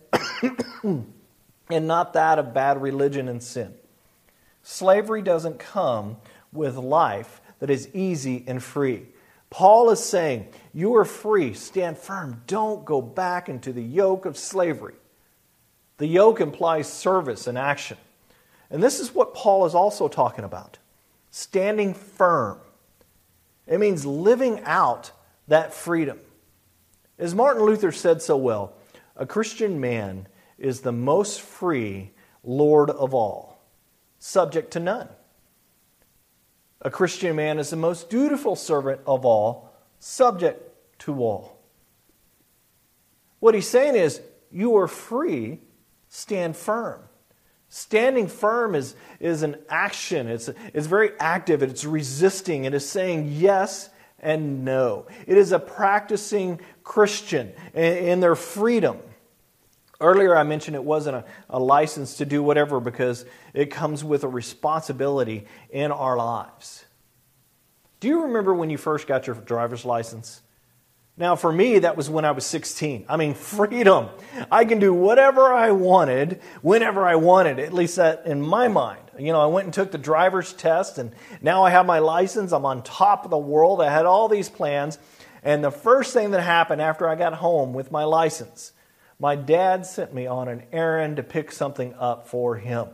and 0.83 1.87
not 1.87 2.13
that 2.13 2.37
of 2.37 2.53
bad 2.53 2.81
religion 2.81 3.29
and 3.29 3.41
sin. 3.41 3.73
Slavery 4.63 5.21
doesn't 5.21 5.59
come 5.59 6.17
with 6.51 6.75
life 6.75 7.41
that 7.59 7.69
is 7.69 7.89
easy 7.93 8.43
and 8.47 8.61
free. 8.61 9.07
Paul 9.49 9.89
is 9.89 10.03
saying, 10.03 10.47
You 10.73 10.95
are 10.95 11.05
free, 11.05 11.53
stand 11.53 11.97
firm, 11.97 12.43
don't 12.47 12.85
go 12.85 13.01
back 13.01 13.49
into 13.49 13.73
the 13.73 13.83
yoke 13.83 14.25
of 14.25 14.37
slavery. 14.37 14.95
The 15.97 16.07
yoke 16.07 16.39
implies 16.39 16.91
service 16.91 17.47
and 17.47 17.57
action. 17.57 17.97
And 18.69 18.81
this 18.81 18.99
is 18.99 19.13
what 19.13 19.33
Paul 19.33 19.65
is 19.65 19.75
also 19.75 20.07
talking 20.07 20.45
about 20.45 20.77
standing 21.31 21.93
firm. 21.93 22.59
It 23.67 23.79
means 23.79 24.05
living 24.05 24.61
out 24.63 25.11
that 25.47 25.73
freedom. 25.73 26.19
As 27.19 27.35
Martin 27.35 27.63
Luther 27.63 27.91
said 27.91 28.21
so 28.21 28.35
well, 28.37 28.73
a 29.15 29.25
Christian 29.25 29.79
man 29.79 30.27
is 30.57 30.81
the 30.81 30.91
most 30.91 31.41
free 31.41 32.11
Lord 32.43 32.89
of 32.89 33.13
all, 33.13 33.61
subject 34.17 34.71
to 34.71 34.79
none. 34.79 35.09
A 36.81 36.89
Christian 36.89 37.35
man 37.35 37.59
is 37.59 37.69
the 37.69 37.75
most 37.75 38.09
dutiful 38.09 38.55
servant 38.55 39.01
of 39.05 39.25
all, 39.25 39.73
subject 39.99 40.63
to 40.99 41.23
all. 41.23 41.59
What 43.39 43.55
he's 43.55 43.67
saying 43.67 43.95
is, 43.95 44.21
you 44.51 44.77
are 44.77 44.87
free, 44.87 45.59
stand 46.07 46.55
firm. 46.55 47.01
Standing 47.67 48.27
firm 48.27 48.75
is, 48.75 48.95
is 49.19 49.43
an 49.43 49.57
action, 49.69 50.27
it's, 50.27 50.49
it's 50.73 50.87
very 50.87 51.11
active, 51.19 51.61
it's 51.61 51.85
resisting, 51.85 52.65
it 52.65 52.73
is 52.73 52.89
saying 52.89 53.33
yes 53.33 53.89
and 54.17 54.65
no. 54.65 55.05
It 55.27 55.37
is 55.37 55.51
a 55.51 55.59
practicing 55.59 56.59
Christian 56.83 57.53
in, 57.73 57.97
in 57.97 58.19
their 58.21 58.35
freedom. 58.35 58.97
Earlier, 60.01 60.35
I 60.35 60.43
mentioned 60.43 60.75
it 60.75 60.83
wasn't 60.83 61.17
a, 61.17 61.25
a, 61.49 61.59
license 61.59 62.17
to 62.17 62.25
do 62.25 62.41
whatever 62.41 62.79
because 62.79 63.25
it 63.53 63.65
comes 63.69 64.01
with 64.01 64.23
a 64.23 64.29
responsibility 64.29 65.45
in 65.69 65.91
our 65.91 66.15
lives. 66.15 66.85
Do 67.99 68.07
you 68.07 68.23
remember 68.23 68.53
when 68.53 68.69
you 68.69 68.77
first 68.77 69.07
got 69.07 69.27
your 69.27 69.35
driver's 69.35 69.83
license? 69.83 70.41
Now, 71.17 71.35
for 71.35 71.51
me, 71.51 71.79
that 71.79 71.97
was 71.97 72.09
when 72.09 72.23
I 72.23 72.31
was 72.31 72.45
16. 72.45 73.05
I 73.09 73.17
mean, 73.17 73.33
freedom. 73.35 74.07
I 74.49 74.63
can 74.63 74.79
do 74.79 74.93
whatever 74.93 75.53
I 75.53 75.71
wanted, 75.71 76.41
whenever 76.61 77.05
I 77.05 77.15
wanted, 77.15 77.59
at 77.59 77.73
least 77.73 77.97
that 77.97 78.25
in 78.25 78.41
my 78.41 78.69
mind. 78.69 79.01
You 79.19 79.33
know, 79.33 79.41
I 79.41 79.47
went 79.47 79.65
and 79.65 79.73
took 79.73 79.91
the 79.91 79.97
driver's 79.97 80.53
test, 80.53 80.97
and 80.97 81.13
now 81.41 81.63
I 81.65 81.71
have 81.71 81.85
my 81.85 81.99
license. 81.99 82.53
I'm 82.53 82.65
on 82.65 82.83
top 82.83 83.25
of 83.25 83.31
the 83.31 83.37
world. 83.37 83.81
I 83.81 83.91
had 83.91 84.05
all 84.05 84.29
these 84.29 84.47
plans. 84.47 84.97
And 85.43 85.61
the 85.61 85.71
first 85.71 86.13
thing 86.13 86.31
that 86.31 86.41
happened 86.41 86.81
after 86.81 87.07
I 87.07 87.15
got 87.15 87.33
home 87.33 87.73
with 87.73 87.91
my 87.91 88.05
license, 88.05 88.71
my 89.19 89.35
dad 89.35 89.85
sent 89.85 90.13
me 90.13 90.25
on 90.25 90.47
an 90.47 90.63
errand 90.71 91.17
to 91.17 91.23
pick 91.23 91.51
something 91.51 91.93
up 91.95 92.27
for 92.27 92.55
him. 92.55 92.87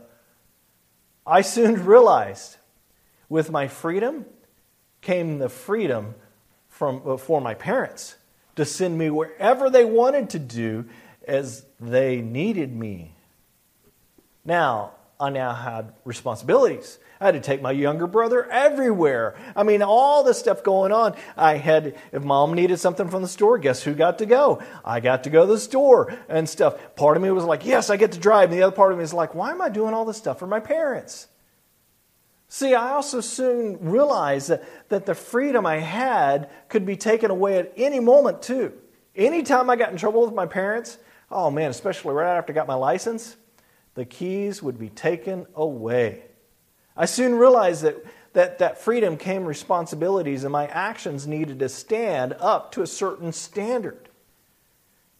I 1.26 1.42
soon 1.42 1.84
realized 1.86 2.56
with 3.28 3.50
my 3.50 3.68
freedom 3.68 4.26
came 5.00 5.38
the 5.38 5.48
freedom 5.48 6.14
from, 6.68 7.18
for 7.18 7.40
my 7.40 7.54
parents 7.54 8.16
to 8.56 8.64
send 8.64 8.98
me 8.98 9.08
wherever 9.10 9.70
they 9.70 9.84
wanted 9.84 10.30
to 10.30 10.38
do 10.38 10.86
as 11.26 11.64
they 11.80 12.20
needed 12.20 12.74
me. 12.74 13.14
Now, 14.44 14.92
I 15.18 15.30
now 15.30 15.54
had 15.54 15.92
responsibilities. 16.04 16.98
I 17.20 17.26
had 17.26 17.34
to 17.34 17.40
take 17.40 17.62
my 17.62 17.70
younger 17.70 18.06
brother 18.06 18.44
everywhere. 18.50 19.34
I 19.54 19.62
mean, 19.62 19.82
all 19.82 20.22
this 20.22 20.38
stuff 20.38 20.62
going 20.62 20.92
on. 20.92 21.14
I 21.36 21.56
had, 21.56 21.96
if 22.12 22.22
mom 22.22 22.54
needed 22.54 22.78
something 22.78 23.08
from 23.08 23.22
the 23.22 23.28
store, 23.28 23.58
guess 23.58 23.82
who 23.82 23.94
got 23.94 24.18
to 24.18 24.26
go? 24.26 24.62
I 24.84 25.00
got 25.00 25.24
to 25.24 25.30
go 25.30 25.46
to 25.46 25.52
the 25.52 25.58
store 25.58 26.14
and 26.28 26.48
stuff. 26.48 26.94
Part 26.94 27.16
of 27.16 27.22
me 27.22 27.30
was 27.30 27.44
like, 27.44 27.64
yes, 27.64 27.88
I 27.88 27.96
get 27.96 28.12
to 28.12 28.18
drive. 28.18 28.50
And 28.50 28.58
the 28.58 28.64
other 28.64 28.76
part 28.76 28.92
of 28.92 28.98
me 28.98 29.04
is 29.04 29.14
like, 29.14 29.34
why 29.34 29.50
am 29.50 29.62
I 29.62 29.68
doing 29.70 29.94
all 29.94 30.04
this 30.04 30.18
stuff 30.18 30.38
for 30.38 30.46
my 30.46 30.60
parents? 30.60 31.28
See, 32.48 32.74
I 32.74 32.92
also 32.92 33.20
soon 33.20 33.78
realized 33.80 34.50
that, 34.50 34.64
that 34.90 35.06
the 35.06 35.14
freedom 35.14 35.66
I 35.66 35.78
had 35.78 36.50
could 36.68 36.86
be 36.86 36.96
taken 36.96 37.30
away 37.30 37.58
at 37.58 37.72
any 37.76 37.98
moment, 37.98 38.42
too. 38.42 38.72
Anytime 39.16 39.70
I 39.70 39.76
got 39.76 39.90
in 39.90 39.96
trouble 39.96 40.24
with 40.24 40.34
my 40.34 40.46
parents, 40.46 40.98
oh 41.30 41.50
man, 41.50 41.70
especially 41.70 42.14
right 42.14 42.36
after 42.36 42.52
I 42.52 42.54
got 42.54 42.66
my 42.66 42.74
license, 42.74 43.36
the 43.94 44.04
keys 44.04 44.62
would 44.62 44.78
be 44.78 44.90
taken 44.90 45.46
away. 45.54 46.25
I 46.96 47.04
soon 47.04 47.34
realized 47.34 47.82
that 47.82 48.04
that, 48.32 48.58
that 48.58 48.78
freedom 48.78 49.16
came 49.16 49.46
responsibilities, 49.46 50.44
and 50.44 50.52
my 50.52 50.66
actions 50.66 51.26
needed 51.26 51.58
to 51.60 51.70
stand 51.70 52.34
up 52.38 52.70
to 52.72 52.82
a 52.82 52.86
certain 52.86 53.32
standard. 53.32 54.10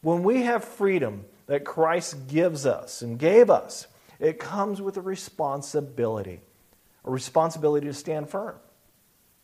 When 0.02 0.22
we 0.22 0.42
have 0.42 0.62
freedom 0.62 1.24
that 1.46 1.64
Christ 1.64 2.28
gives 2.28 2.66
us 2.66 3.00
and 3.00 3.18
gave 3.18 3.48
us, 3.48 3.86
it 4.20 4.38
comes 4.38 4.82
with 4.82 4.98
a 4.98 5.00
responsibility 5.00 6.40
a 7.06 7.10
responsibility 7.10 7.86
to 7.86 7.94
stand 7.94 8.28
firm, 8.28 8.56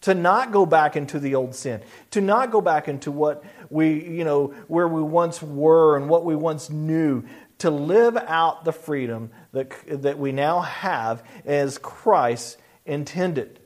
to 0.00 0.14
not 0.14 0.50
go 0.50 0.66
back 0.66 0.96
into 0.96 1.20
the 1.20 1.36
old 1.36 1.54
sin, 1.54 1.80
to 2.10 2.20
not 2.20 2.50
go 2.50 2.60
back 2.60 2.88
into 2.88 3.10
what 3.12 3.44
we, 3.70 4.04
you 4.04 4.24
know, 4.24 4.48
where 4.66 4.88
we 4.88 5.00
once 5.00 5.40
were 5.40 5.96
and 5.96 6.08
what 6.08 6.24
we 6.24 6.34
once 6.34 6.68
knew, 6.68 7.22
to 7.62 7.70
live 7.70 8.16
out 8.16 8.64
the 8.64 8.72
freedom 8.72 9.30
that, 9.52 9.72
that 10.02 10.18
we 10.18 10.30
now 10.30 10.60
have 10.60 11.24
as 11.44 11.78
Christ 11.78 12.58
intended. 12.84 13.58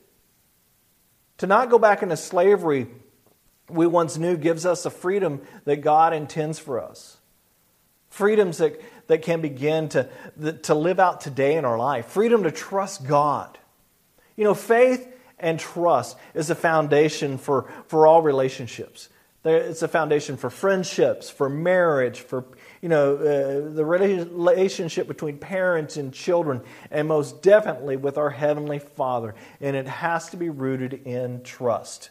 To 1.39 1.47
not 1.47 1.69
go 1.69 1.77
back 1.77 2.01
into 2.01 2.17
slavery 2.17 2.87
we 3.69 3.85
once 3.85 4.17
knew 4.17 4.37
gives 4.37 4.65
us 4.65 4.85
a 4.85 4.89
freedom 4.89 5.41
that 5.65 5.77
God 5.77 6.13
intends 6.13 6.57
for 6.59 6.81
us. 6.81 7.17
Freedoms 8.09 8.59
that, 8.59 8.79
that 9.07 9.21
can 9.21 9.41
begin 9.41 9.89
to, 9.89 10.09
to 10.63 10.73
live 10.73 10.99
out 10.99 11.21
today 11.21 11.57
in 11.57 11.65
our 11.65 11.77
life. 11.77 12.05
Freedom 12.05 12.43
to 12.43 12.51
trust 12.51 13.05
God. 13.05 13.57
You 14.35 14.45
know, 14.45 14.53
faith 14.53 15.07
and 15.39 15.59
trust 15.59 16.17
is 16.33 16.49
a 16.49 16.55
foundation 16.55 17.37
for, 17.37 17.69
for 17.87 18.07
all 18.07 18.21
relationships. 18.21 19.09
It's 19.45 19.81
a 19.81 19.87
foundation 19.87 20.35
for 20.35 20.49
friendships, 20.49 21.29
for 21.29 21.47
marriage, 21.47 22.19
for 22.19 22.45
you 22.81 22.89
know 22.89 23.15
uh, 23.15 23.73
the 23.73 23.85
relationship 23.85 25.07
between 25.07 25.37
parents 25.37 25.95
and 25.95 26.13
children, 26.13 26.61
and 26.91 27.07
most 27.07 27.41
definitely 27.41 27.95
with 27.97 28.17
our 28.17 28.29
heavenly 28.29 28.79
Father. 28.79 29.35
And 29.61 29.75
it 29.75 29.87
has 29.87 30.29
to 30.29 30.37
be 30.37 30.49
rooted 30.49 30.93
in 31.05 31.43
trust. 31.43 32.09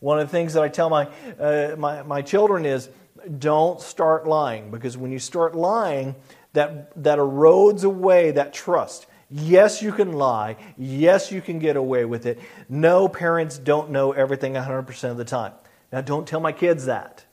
One 0.00 0.18
of 0.18 0.26
the 0.26 0.32
things 0.32 0.54
that 0.54 0.62
I 0.62 0.68
tell 0.68 0.90
my 0.90 1.08
uh, 1.38 1.76
my, 1.78 2.02
my 2.02 2.22
children 2.22 2.66
is, 2.66 2.90
don't 3.38 3.80
start 3.80 4.26
lying 4.26 4.70
because 4.70 4.96
when 4.98 5.10
you 5.10 5.18
start 5.18 5.54
lying, 5.54 6.16
that 6.52 7.02
that 7.02 7.18
erodes 7.18 7.84
away 7.84 8.32
that 8.32 8.52
trust. 8.52 9.06
Yes, 9.30 9.80
you 9.80 9.92
can 9.92 10.12
lie. 10.12 10.56
Yes, 10.76 11.32
you 11.32 11.40
can 11.40 11.58
get 11.58 11.76
away 11.76 12.04
with 12.04 12.26
it. 12.26 12.38
No, 12.68 13.08
parents 13.08 13.58
don't 13.58 13.90
know 13.90 14.12
everything 14.12 14.52
100% 14.52 15.10
of 15.10 15.16
the 15.16 15.24
time. 15.24 15.52
Now, 15.94 16.00
don't 16.00 16.26
tell 16.26 16.40
my 16.40 16.50
kids 16.50 16.86
that. 16.86 17.24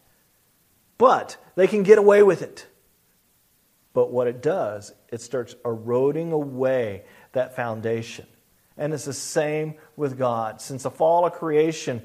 But 0.99 1.35
they 1.55 1.65
can 1.65 1.81
get 1.81 1.97
away 1.97 2.21
with 2.21 2.43
it. 2.43 2.67
But 3.91 4.11
what 4.11 4.27
it 4.27 4.39
does, 4.39 4.93
it 5.11 5.19
starts 5.19 5.55
eroding 5.65 6.31
away 6.31 7.05
that 7.31 7.55
foundation. 7.55 8.27
And 8.77 8.93
it's 8.93 9.05
the 9.05 9.13
same 9.13 9.73
with 9.95 10.15
God. 10.15 10.61
Since 10.61 10.83
the 10.83 10.91
fall 10.91 11.25
of 11.25 11.33
creation, 11.33 12.03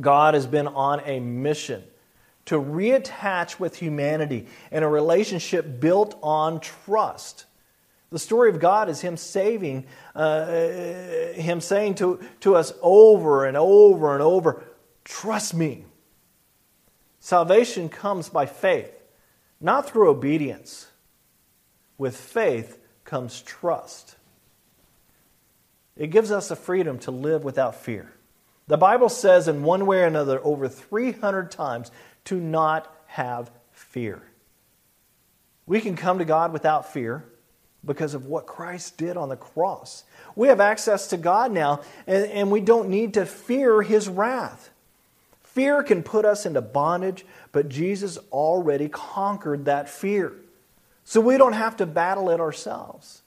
God 0.00 0.34
has 0.34 0.48
been 0.48 0.66
on 0.66 0.98
a 1.04 1.20
mission 1.20 1.84
to 2.46 2.60
reattach 2.60 3.60
with 3.60 3.76
humanity 3.76 4.48
in 4.72 4.82
a 4.82 4.88
relationship 4.88 5.78
built 5.78 6.18
on 6.24 6.58
trust. 6.58 7.44
The 8.10 8.18
story 8.18 8.50
of 8.50 8.58
God 8.58 8.88
is 8.88 9.00
Him 9.00 9.16
saving, 9.16 9.86
uh, 10.16 10.46
Him 11.34 11.60
saying 11.60 11.94
to, 11.96 12.18
to 12.40 12.56
us 12.56 12.72
over 12.82 13.46
and 13.46 13.56
over 13.56 14.12
and 14.12 14.22
over, 14.24 14.64
Trust 15.04 15.54
me. 15.54 15.84
Salvation 17.20 17.88
comes 17.88 18.28
by 18.28 18.46
faith, 18.46 18.92
not 19.60 19.88
through 19.88 20.10
obedience. 20.10 20.88
With 21.98 22.16
faith 22.16 22.78
comes 23.04 23.42
trust. 23.42 24.16
It 25.96 26.08
gives 26.10 26.32
us 26.32 26.48
the 26.48 26.56
freedom 26.56 26.98
to 27.00 27.10
live 27.10 27.44
without 27.44 27.76
fear. 27.76 28.12
The 28.66 28.76
Bible 28.76 29.08
says, 29.08 29.48
in 29.48 29.62
one 29.62 29.86
way 29.86 30.00
or 30.00 30.06
another, 30.06 30.40
over 30.44 30.68
300 30.68 31.50
times, 31.50 31.90
to 32.24 32.40
not 32.40 32.92
have 33.06 33.50
fear. 33.70 34.22
We 35.66 35.80
can 35.80 35.94
come 35.94 36.18
to 36.18 36.24
God 36.24 36.52
without 36.52 36.92
fear 36.92 37.24
because 37.84 38.14
of 38.14 38.26
what 38.26 38.46
Christ 38.46 38.96
did 38.96 39.16
on 39.16 39.28
the 39.28 39.36
cross. 39.36 40.04
We 40.34 40.48
have 40.48 40.60
access 40.60 41.08
to 41.08 41.16
God 41.16 41.52
now, 41.52 41.82
and, 42.06 42.26
and 42.26 42.50
we 42.50 42.60
don't 42.60 42.88
need 42.88 43.14
to 43.14 43.26
fear 43.26 43.82
his 43.82 44.08
wrath. 44.08 44.70
Fear 45.54 45.82
can 45.82 46.02
put 46.02 46.24
us 46.24 46.46
into 46.46 46.62
bondage, 46.62 47.26
but 47.52 47.68
Jesus 47.68 48.18
already 48.30 48.88
conquered 48.88 49.66
that 49.66 49.88
fear. 49.88 50.32
So 51.04 51.20
we 51.20 51.36
don't 51.36 51.52
have 51.52 51.76
to 51.76 51.86
battle 51.86 52.30
it 52.30 52.40
ourselves. 52.40 53.22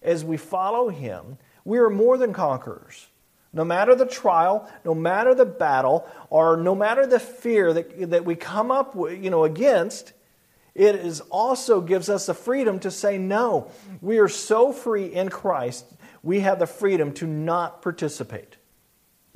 As 0.00 0.24
we 0.24 0.36
follow 0.36 0.90
him, 0.90 1.38
we 1.64 1.78
are 1.78 1.90
more 1.90 2.18
than 2.18 2.32
conquerors. 2.32 3.08
No 3.52 3.64
matter 3.64 3.96
the 3.96 4.06
trial, 4.06 4.70
no 4.84 4.94
matter 4.94 5.34
the 5.34 5.44
battle, 5.44 6.06
or 6.30 6.56
no 6.56 6.76
matter 6.76 7.04
the 7.04 7.18
fear 7.18 7.72
that, 7.72 8.10
that 8.10 8.24
we 8.24 8.36
come 8.36 8.70
up 8.70 8.94
with, 8.94 9.20
you 9.22 9.30
know, 9.30 9.42
against, 9.42 10.12
it 10.74 10.94
is 10.94 11.20
also 11.30 11.80
gives 11.80 12.08
us 12.08 12.26
the 12.26 12.34
freedom 12.34 12.78
to 12.80 12.92
say 12.92 13.18
no. 13.18 13.72
We 14.00 14.18
are 14.18 14.28
so 14.28 14.72
free 14.72 15.06
in 15.06 15.30
Christ, 15.30 15.86
we 16.22 16.40
have 16.40 16.60
the 16.60 16.66
freedom 16.66 17.12
to 17.14 17.26
not 17.26 17.82
participate. 17.82 18.56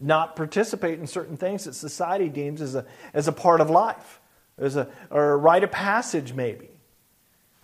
Not 0.00 0.34
participate 0.34 0.98
in 0.98 1.06
certain 1.06 1.36
things 1.36 1.64
that 1.64 1.74
society 1.74 2.28
deems 2.28 2.60
as 2.62 2.74
a, 2.74 2.86
as 3.12 3.28
a 3.28 3.32
part 3.32 3.60
of 3.60 3.68
life, 3.68 4.20
as 4.58 4.76
a, 4.76 4.88
or 5.10 5.32
a 5.32 5.36
rite 5.36 5.62
of 5.62 5.70
passage, 5.70 6.32
maybe. 6.32 6.70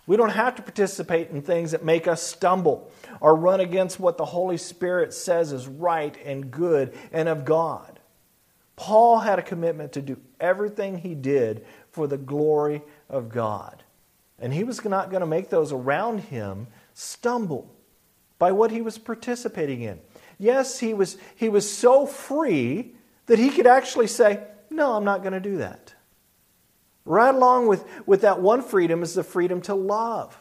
We 0.05 0.15
don't 0.15 0.29
have 0.29 0.55
to 0.55 0.61
participate 0.61 1.31
in 1.31 1.41
things 1.41 1.71
that 1.71 1.83
make 1.83 2.07
us 2.07 2.21
stumble 2.21 2.89
or 3.19 3.35
run 3.35 3.59
against 3.59 3.99
what 3.99 4.17
the 4.17 4.25
Holy 4.25 4.57
Spirit 4.57 5.13
says 5.13 5.51
is 5.51 5.67
right 5.67 6.17
and 6.23 6.49
good 6.49 6.95
and 7.11 7.27
of 7.27 7.43
God. 7.43 7.99
Paul 8.77 9.19
had 9.19 9.37
a 9.39 9.43
commitment 9.43 9.91
to 9.93 10.01
do 10.01 10.17
everything 10.39 10.99
he 10.99 11.13
did 11.13 11.65
for 11.91 12.07
the 12.07 12.17
glory 12.17 12.83
of 13.09 13.27
God. 13.27 13.83
And 14.39 14.53
he 14.53 14.63
was 14.63 14.83
not 14.85 15.09
going 15.09 15.21
to 15.21 15.27
make 15.27 15.49
those 15.49 15.73
around 15.73 16.19
him 16.19 16.67
stumble 16.93 17.73
by 18.39 18.51
what 18.51 18.71
he 18.71 18.81
was 18.81 18.97
participating 18.97 19.81
in. 19.81 19.99
Yes, 20.37 20.79
he 20.79 20.93
was, 20.93 21.17
he 21.35 21.49
was 21.49 21.69
so 21.69 22.05
free 22.05 22.93
that 23.25 23.39
he 23.39 23.49
could 23.49 23.67
actually 23.67 24.07
say, 24.07 24.43
No, 24.69 24.93
I'm 24.93 25.03
not 25.03 25.21
going 25.21 25.33
to 25.33 25.39
do 25.39 25.57
that. 25.57 25.93
Right 27.05 27.33
along 27.33 27.67
with, 27.67 27.85
with 28.05 28.21
that 28.21 28.41
one 28.41 28.61
freedom 28.61 29.01
is 29.01 29.13
the 29.13 29.23
freedom 29.23 29.61
to 29.61 29.75
love. 29.75 30.37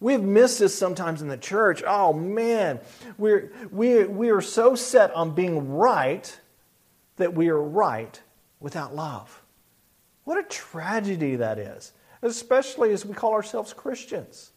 We've 0.00 0.22
missed 0.22 0.58
this 0.58 0.74
sometimes 0.74 1.22
in 1.22 1.28
the 1.28 1.36
church. 1.36 1.82
Oh 1.86 2.12
man, 2.12 2.80
we're, 3.18 3.52
we, 3.70 4.04
we 4.04 4.30
are 4.30 4.40
so 4.40 4.74
set 4.74 5.14
on 5.14 5.34
being 5.34 5.70
right 5.70 6.40
that 7.16 7.34
we 7.34 7.48
are 7.50 7.62
right 7.62 8.20
without 8.58 8.96
love. 8.96 9.42
What 10.24 10.38
a 10.38 10.42
tragedy 10.44 11.36
that 11.36 11.58
is, 11.58 11.92
especially 12.22 12.92
as 12.92 13.04
we 13.04 13.14
call 13.14 13.34
ourselves 13.34 13.72
Christians. 13.72 14.51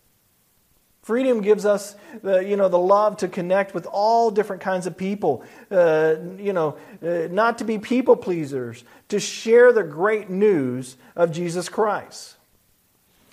Freedom 1.05 1.41
gives 1.41 1.67
us 1.67 1.95
the, 2.23 2.39
you 2.39 2.57
know, 2.57 2.67
the 2.67 2.79
love 2.79 3.17
to 3.17 3.27
connect 3.27 3.75
with 3.75 3.85
all 3.85 4.31
different 4.31 4.63
kinds 4.63 4.87
of 4.87 4.97
people, 4.97 5.43
uh, 5.69 6.15
you 6.39 6.51
know, 6.51 6.77
uh, 7.05 7.27
not 7.29 7.59
to 7.59 7.63
be 7.63 7.77
people 7.77 8.15
pleasers, 8.15 8.83
to 9.09 9.19
share 9.19 9.71
the 9.71 9.83
great 9.83 10.31
news 10.31 10.97
of 11.15 11.31
Jesus 11.31 11.69
Christ. 11.69 12.37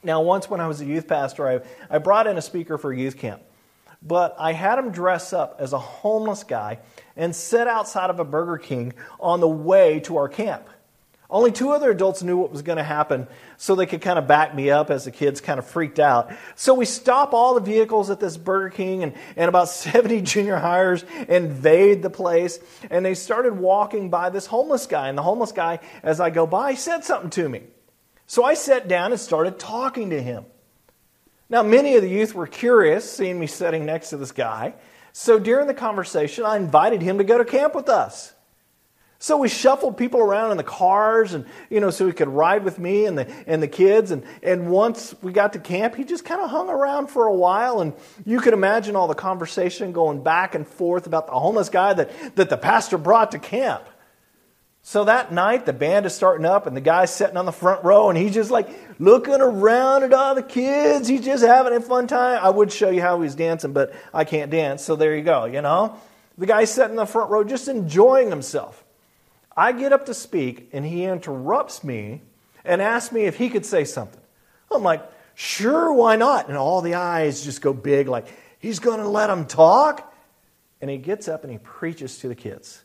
Now, 0.02 0.20
once 0.20 0.50
when 0.50 0.60
I 0.60 0.68
was 0.68 0.82
a 0.82 0.84
youth 0.84 1.08
pastor, 1.08 1.48
I, 1.48 1.60
I 1.88 1.96
brought 1.96 2.26
in 2.26 2.36
a 2.36 2.42
speaker 2.42 2.76
for 2.76 2.92
a 2.92 2.98
youth 2.98 3.16
camp, 3.16 3.40
but 4.02 4.36
I 4.38 4.52
had 4.52 4.78
him 4.78 4.90
dress 4.90 5.32
up 5.32 5.56
as 5.58 5.72
a 5.72 5.78
homeless 5.78 6.44
guy 6.44 6.78
and 7.16 7.34
sit 7.34 7.66
outside 7.66 8.10
of 8.10 8.20
a 8.20 8.24
Burger 8.24 8.58
King 8.58 8.92
on 9.18 9.40
the 9.40 9.48
way 9.48 10.00
to 10.00 10.18
our 10.18 10.28
camp. 10.28 10.68
Only 11.32 11.50
two 11.50 11.70
other 11.70 11.90
adults 11.90 12.22
knew 12.22 12.36
what 12.36 12.50
was 12.50 12.60
going 12.60 12.76
to 12.76 12.84
happen, 12.84 13.26
so 13.56 13.74
they 13.74 13.86
could 13.86 14.02
kind 14.02 14.18
of 14.18 14.28
back 14.28 14.54
me 14.54 14.70
up 14.70 14.90
as 14.90 15.06
the 15.06 15.10
kids 15.10 15.40
kind 15.40 15.58
of 15.58 15.66
freaked 15.66 15.98
out. 15.98 16.30
So 16.56 16.74
we 16.74 16.84
stop 16.84 17.32
all 17.32 17.54
the 17.54 17.62
vehicles 17.62 18.10
at 18.10 18.20
this 18.20 18.36
Burger 18.36 18.68
King, 18.68 19.02
and, 19.02 19.14
and 19.34 19.48
about 19.48 19.68
70 19.70 20.20
junior 20.20 20.56
hires 20.56 21.06
invade 21.28 22.02
the 22.02 22.10
place, 22.10 22.58
and 22.90 23.02
they 23.02 23.14
started 23.14 23.56
walking 23.56 24.10
by 24.10 24.28
this 24.28 24.44
homeless 24.44 24.86
guy. 24.86 25.08
And 25.08 25.16
the 25.16 25.22
homeless 25.22 25.52
guy, 25.52 25.80
as 26.02 26.20
I 26.20 26.28
go 26.28 26.46
by, 26.46 26.74
said 26.74 27.02
something 27.02 27.30
to 27.30 27.48
me. 27.48 27.62
So 28.26 28.44
I 28.44 28.52
sat 28.52 28.86
down 28.86 29.12
and 29.12 29.20
started 29.20 29.58
talking 29.58 30.10
to 30.10 30.22
him. 30.22 30.44
Now, 31.48 31.62
many 31.62 31.96
of 31.96 32.02
the 32.02 32.10
youth 32.10 32.34
were 32.34 32.46
curious, 32.46 33.10
seeing 33.10 33.40
me 33.40 33.46
sitting 33.46 33.86
next 33.86 34.10
to 34.10 34.18
this 34.18 34.32
guy. 34.32 34.74
So 35.14 35.38
during 35.38 35.66
the 35.66 35.74
conversation, 35.74 36.44
I 36.44 36.56
invited 36.56 37.00
him 37.00 37.16
to 37.18 37.24
go 37.24 37.38
to 37.38 37.44
camp 37.46 37.74
with 37.74 37.88
us. 37.88 38.34
So 39.22 39.36
we 39.36 39.48
shuffled 39.48 39.96
people 39.96 40.18
around 40.18 40.50
in 40.50 40.56
the 40.56 40.64
cars 40.64 41.32
and, 41.32 41.46
you 41.70 41.78
know, 41.78 41.90
so 41.90 42.08
he 42.08 42.12
could 42.12 42.26
ride 42.26 42.64
with 42.64 42.80
me 42.80 43.06
and 43.06 43.16
the, 43.16 43.32
and 43.46 43.62
the 43.62 43.68
kids. 43.68 44.10
And, 44.10 44.24
and 44.42 44.68
once 44.68 45.14
we 45.22 45.30
got 45.30 45.52
to 45.52 45.60
camp, 45.60 45.94
he 45.94 46.02
just 46.02 46.24
kind 46.24 46.40
of 46.40 46.50
hung 46.50 46.68
around 46.68 47.06
for 47.06 47.26
a 47.26 47.32
while. 47.32 47.80
And 47.80 47.92
you 48.26 48.40
could 48.40 48.52
imagine 48.52 48.96
all 48.96 49.06
the 49.06 49.14
conversation 49.14 49.92
going 49.92 50.24
back 50.24 50.56
and 50.56 50.66
forth 50.66 51.06
about 51.06 51.28
the 51.28 51.34
homeless 51.34 51.68
guy 51.68 51.92
that, 51.92 52.34
that 52.34 52.50
the 52.50 52.56
pastor 52.56 52.98
brought 52.98 53.30
to 53.30 53.38
camp. 53.38 53.84
So 54.82 55.04
that 55.04 55.30
night, 55.30 55.66
the 55.66 55.72
band 55.72 56.04
is 56.04 56.12
starting 56.16 56.44
up, 56.44 56.66
and 56.66 56.76
the 56.76 56.80
guy's 56.80 57.14
sitting 57.14 57.36
on 57.36 57.46
the 57.46 57.52
front 57.52 57.84
row, 57.84 58.08
and 58.08 58.18
he's 58.18 58.34
just 58.34 58.50
like 58.50 58.68
looking 58.98 59.40
around 59.40 60.02
at 60.02 60.12
all 60.12 60.34
the 60.34 60.42
kids. 60.42 61.06
He's 61.06 61.24
just 61.24 61.44
having 61.44 61.72
a 61.72 61.80
fun 61.80 62.08
time. 62.08 62.40
I 62.42 62.50
would 62.50 62.72
show 62.72 62.90
you 62.90 63.00
how 63.00 63.22
he's 63.22 63.36
dancing, 63.36 63.72
but 63.72 63.94
I 64.12 64.24
can't 64.24 64.50
dance, 64.50 64.82
so 64.82 64.96
there 64.96 65.16
you 65.16 65.22
go, 65.22 65.44
you 65.44 65.62
know? 65.62 65.96
The 66.36 66.46
guy's 66.46 66.72
sitting 66.72 66.90
in 66.90 66.96
the 66.96 67.06
front 67.06 67.30
row, 67.30 67.44
just 67.44 67.68
enjoying 67.68 68.28
himself. 68.28 68.81
I 69.56 69.72
get 69.72 69.92
up 69.92 70.06
to 70.06 70.14
speak, 70.14 70.70
and 70.72 70.84
he 70.84 71.04
interrupts 71.04 71.84
me 71.84 72.22
and 72.64 72.80
asks 72.80 73.12
me 73.12 73.24
if 73.24 73.36
he 73.36 73.50
could 73.50 73.66
say 73.66 73.84
something. 73.84 74.20
I'm 74.70 74.82
like, 74.82 75.02
sure, 75.34 75.92
why 75.92 76.16
not? 76.16 76.48
And 76.48 76.56
all 76.56 76.80
the 76.80 76.94
eyes 76.94 77.44
just 77.44 77.60
go 77.60 77.72
big, 77.72 78.08
like, 78.08 78.26
he's 78.58 78.78
going 78.78 79.00
to 79.00 79.08
let 79.08 79.28
him 79.28 79.46
talk? 79.46 80.14
And 80.80 80.90
he 80.90 80.96
gets 80.96 81.28
up 81.28 81.44
and 81.44 81.52
he 81.52 81.58
preaches 81.58 82.18
to 82.18 82.28
the 82.28 82.34
kids. 82.34 82.82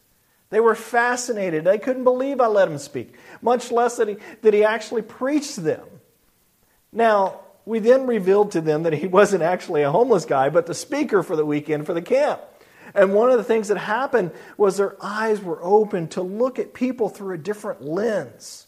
They 0.49 0.59
were 0.59 0.75
fascinated. 0.75 1.63
They 1.63 1.77
couldn't 1.77 2.03
believe 2.03 2.39
I 2.39 2.47
let 2.47 2.67
him 2.67 2.77
speak, 2.77 3.15
much 3.41 3.71
less 3.71 3.97
that 3.97 4.07
he, 4.07 4.17
that 4.41 4.53
he 4.53 4.63
actually 4.63 5.01
preached 5.01 5.55
to 5.55 5.61
them. 5.61 5.85
Now, 6.91 7.41
we 7.65 7.79
then 7.79 8.07
revealed 8.07 8.51
to 8.51 8.61
them 8.61 8.83
that 8.83 8.93
he 8.93 9.07
wasn't 9.07 9.43
actually 9.43 9.83
a 9.83 9.91
homeless 9.91 10.25
guy, 10.25 10.49
but 10.49 10.67
the 10.67 10.73
speaker 10.73 11.21
for 11.21 11.35
the 11.35 11.45
weekend 11.45 11.85
for 11.85 11.93
the 11.93 12.01
camp. 12.01 12.39
And 12.93 13.13
one 13.13 13.29
of 13.31 13.37
the 13.37 13.43
things 13.43 13.67
that 13.67 13.77
happened 13.77 14.31
was 14.57 14.77
their 14.77 14.95
eyes 15.01 15.41
were 15.41 15.59
open 15.61 16.07
to 16.09 16.21
look 16.21 16.59
at 16.59 16.73
people 16.73 17.09
through 17.09 17.35
a 17.35 17.37
different 17.37 17.81
lens. 17.81 18.67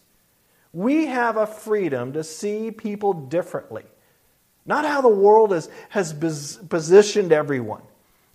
We 0.73 1.07
have 1.07 1.37
a 1.37 1.47
freedom 1.47 2.13
to 2.13 2.23
see 2.23 2.71
people 2.71 3.13
differently, 3.13 3.85
not 4.65 4.85
how 4.85 5.01
the 5.01 5.09
world 5.09 5.53
is, 5.53 5.69
has 5.89 6.13
positioned 6.13 7.31
everyone. 7.31 7.81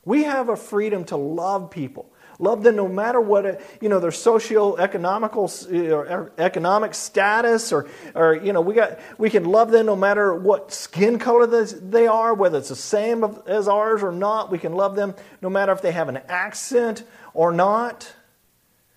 We 0.04 0.24
have 0.24 0.48
a 0.48 0.56
freedom 0.56 1.04
to 1.06 1.16
love 1.16 1.70
people 1.70 2.10
Love 2.38 2.62
them 2.62 2.76
no 2.76 2.88
matter 2.88 3.20
what, 3.20 3.46
uh, 3.46 3.54
you 3.80 3.88
know, 3.88 4.00
their 4.00 4.10
socio-economical 4.10 5.50
uh, 5.72 5.76
or 5.90 6.04
er, 6.04 6.32
economic 6.38 6.94
status 6.94 7.72
or, 7.72 7.88
or, 8.14 8.34
you 8.34 8.52
know, 8.52 8.60
we, 8.60 8.74
got, 8.74 8.98
we 9.18 9.30
can 9.30 9.44
love 9.44 9.70
them 9.70 9.86
no 9.86 9.94
matter 9.94 10.34
what 10.34 10.72
skin 10.72 11.18
color 11.18 11.46
they 11.46 12.06
are, 12.06 12.34
whether 12.34 12.58
it's 12.58 12.70
the 12.70 12.76
same 12.76 13.24
as 13.46 13.68
ours 13.68 14.02
or 14.02 14.12
not. 14.12 14.50
We 14.50 14.58
can 14.58 14.72
love 14.72 14.96
them 14.96 15.14
no 15.40 15.48
matter 15.48 15.72
if 15.72 15.80
they 15.80 15.92
have 15.92 16.08
an 16.08 16.18
accent 16.28 17.04
or 17.32 17.52
not. 17.52 18.12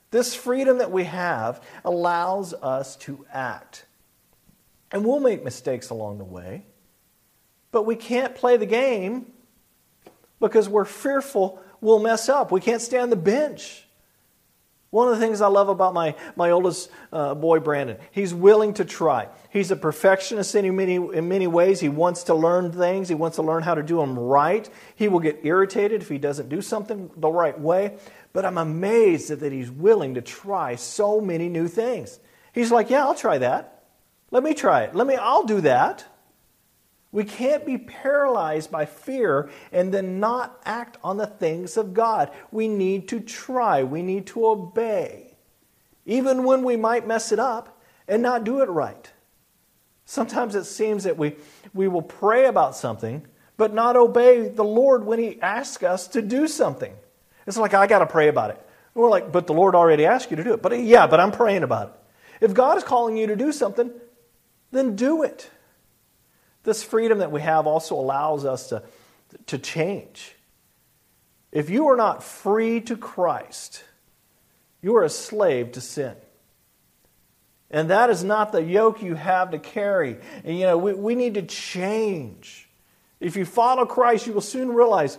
This 0.10 0.34
freedom 0.34 0.80
that 0.80 0.92
we 0.92 1.04
have 1.04 1.62
allows 1.84 2.54
us 2.54 2.96
to 2.98 3.26
act. 3.32 3.86
And 4.92 5.06
we'll 5.06 5.20
make 5.20 5.44
mistakes 5.44 5.90
along 5.90 6.18
the 6.18 6.24
way, 6.24 6.66
but 7.72 7.86
we 7.86 7.96
can't 7.96 8.34
play 8.34 8.58
the 8.58 8.66
game 8.66 9.28
because 10.40 10.70
we're 10.70 10.86
fearful 10.86 11.62
we'll 11.82 12.00
mess 12.00 12.30
up. 12.30 12.52
We 12.52 12.62
can't 12.62 12.82
stay 12.82 12.98
on 12.98 13.10
the 13.10 13.16
bench. 13.16 13.88
One 14.90 15.10
of 15.10 15.20
the 15.20 15.26
things 15.26 15.42
I 15.42 15.48
love 15.48 15.68
about 15.68 15.94
my, 15.94 16.16
my 16.38 16.52
oldest 16.52 16.90
uh, 17.12 17.36
boy, 17.36 17.60
Brandon, 17.60 17.98
he's 18.12 18.34
willing 18.34 18.74
to 18.76 18.86
try. 18.86 19.28
He's 19.50 19.70
a 19.70 19.76
perfectionist 19.76 20.56
in 20.56 20.76
many, 20.78 20.96
in 20.96 21.28
many 21.28 21.46
ways. 21.46 21.82
He 21.82 21.90
wants 21.90 22.24
to 22.24 22.34
learn 22.34 22.72
things, 22.72 23.10
he 23.10 23.16
wants 23.16 23.36
to 23.36 23.44
learn 23.44 23.64
how 23.64 23.76
to 23.76 23.84
do 23.84 23.98
them 23.98 24.18
right. 24.18 24.70
He 24.96 25.10
will 25.10 25.20
get 25.20 25.42
irritated 25.44 26.02
if 26.02 26.10
he 26.10 26.18
doesn't 26.18 26.48
do 26.48 26.62
something 26.62 27.12
the 27.18 27.30
right 27.30 27.60
way. 27.60 27.98
But 28.32 28.46
I'm 28.46 28.58
amazed 28.58 29.30
that 29.30 29.52
he's 29.52 29.70
willing 29.70 30.14
to 30.16 30.22
try 30.22 30.76
so 30.76 31.20
many 31.20 31.50
new 31.50 31.68
things. 31.68 32.20
He's 32.54 32.72
like, 32.72 32.90
Yeah, 32.90 33.04
I'll 33.04 33.16
try 33.16 33.40
that. 33.40 33.84
Let 34.32 34.44
me 34.44 34.54
try 34.54 34.84
it. 34.84 34.96
Let 34.96 35.06
me, 35.06 35.16
I'll 35.16 35.46
do 35.46 35.62
that. 35.62 36.06
We 37.18 37.24
can't 37.24 37.66
be 37.66 37.80
paralyzed 37.80 38.70
by 38.70 38.86
fear 38.86 39.50
and 39.72 39.92
then 39.92 40.20
not 40.20 40.62
act 40.66 40.98
on 41.04 41.18
the 41.18 41.26
things 41.26 41.76
of 41.76 41.96
God. 41.96 42.30
We 42.52 42.68
need 42.68 43.08
to 43.08 43.20
try, 43.20 43.82
we 43.82 44.04
need 44.04 44.28
to 44.28 44.46
obey, 44.46 45.36
even 46.06 46.44
when 46.44 46.62
we 46.62 46.76
might 46.76 47.08
mess 47.08 47.32
it 47.32 47.40
up 47.40 47.82
and 48.08 48.22
not 48.22 48.44
do 48.44 48.62
it 48.62 48.70
right. 48.70 49.12
Sometimes 50.06 50.54
it 50.54 50.66
seems 50.66 51.06
that 51.06 51.18
we, 51.18 51.34
we 51.74 51.88
will 51.88 52.04
pray 52.04 52.46
about 52.46 52.76
something, 52.76 53.26
but 53.58 53.74
not 53.74 53.96
obey 53.96 54.48
the 54.50 54.64
Lord 54.64 55.04
when 55.04 55.18
He 55.18 55.42
asks 55.42 55.82
us 55.82 56.08
to 56.10 56.22
do 56.22 56.48
something. 56.48 56.94
It's 57.48 57.58
like, 57.58 57.74
I 57.74 57.88
got 57.88 58.00
to 58.00 58.06
pray 58.06 58.28
about 58.28 58.52
it. 58.52 58.58
And 58.94 59.02
we're 59.04 59.10
like, 59.10 59.32
but 59.32 59.48
the 59.48 59.56
Lord 59.56 59.74
already 59.74 60.06
asked 60.06 60.30
you 60.30 60.38
to 60.38 60.44
do 60.44 60.54
it. 60.54 60.62
But 60.62 60.80
yeah, 60.80 61.08
but 61.08 61.20
I'm 61.20 61.32
praying 61.32 61.64
about 61.64 61.88
it. 61.88 62.46
If 62.46 62.54
God 62.54 62.78
is 62.78 62.84
calling 62.84 63.18
you 63.18 63.26
to 63.26 63.36
do 63.36 63.52
something, 63.52 63.92
then 64.70 64.96
do 64.96 65.24
it. 65.24 65.50
This 66.68 66.84
freedom 66.84 67.20
that 67.20 67.32
we 67.32 67.40
have 67.40 67.66
also 67.66 67.96
allows 67.96 68.44
us 68.44 68.68
to, 68.68 68.84
to 69.46 69.58
change. 69.58 70.36
If 71.50 71.70
you 71.70 71.88
are 71.88 71.96
not 71.96 72.22
free 72.22 72.82
to 72.82 72.98
Christ, 72.98 73.86
you 74.82 74.98
are 74.98 75.06
a 75.06 75.10
slave 75.10 75.72
to 75.72 75.80
sin. 75.80 76.14
And 77.72 77.90
that 77.90 78.10
is 78.10 78.22
not 78.22 78.52
the 78.52 78.62
yoke 78.62 79.02
you 79.02 79.16
have 79.16 79.52
to 79.52 79.60
carry. 79.60 80.18
And 80.44 80.60
you 80.60 80.66
know, 80.66 80.78
we, 80.78 80.94
we 80.94 81.16
need 81.16 81.36
to 81.36 81.42
change. 81.44 82.68
If 83.22 83.38
you 83.38 83.46
follow 83.46 83.86
Christ, 83.86 84.28
you 84.28 84.34
will 84.34 84.42
soon 84.42 84.68
realize 84.68 85.18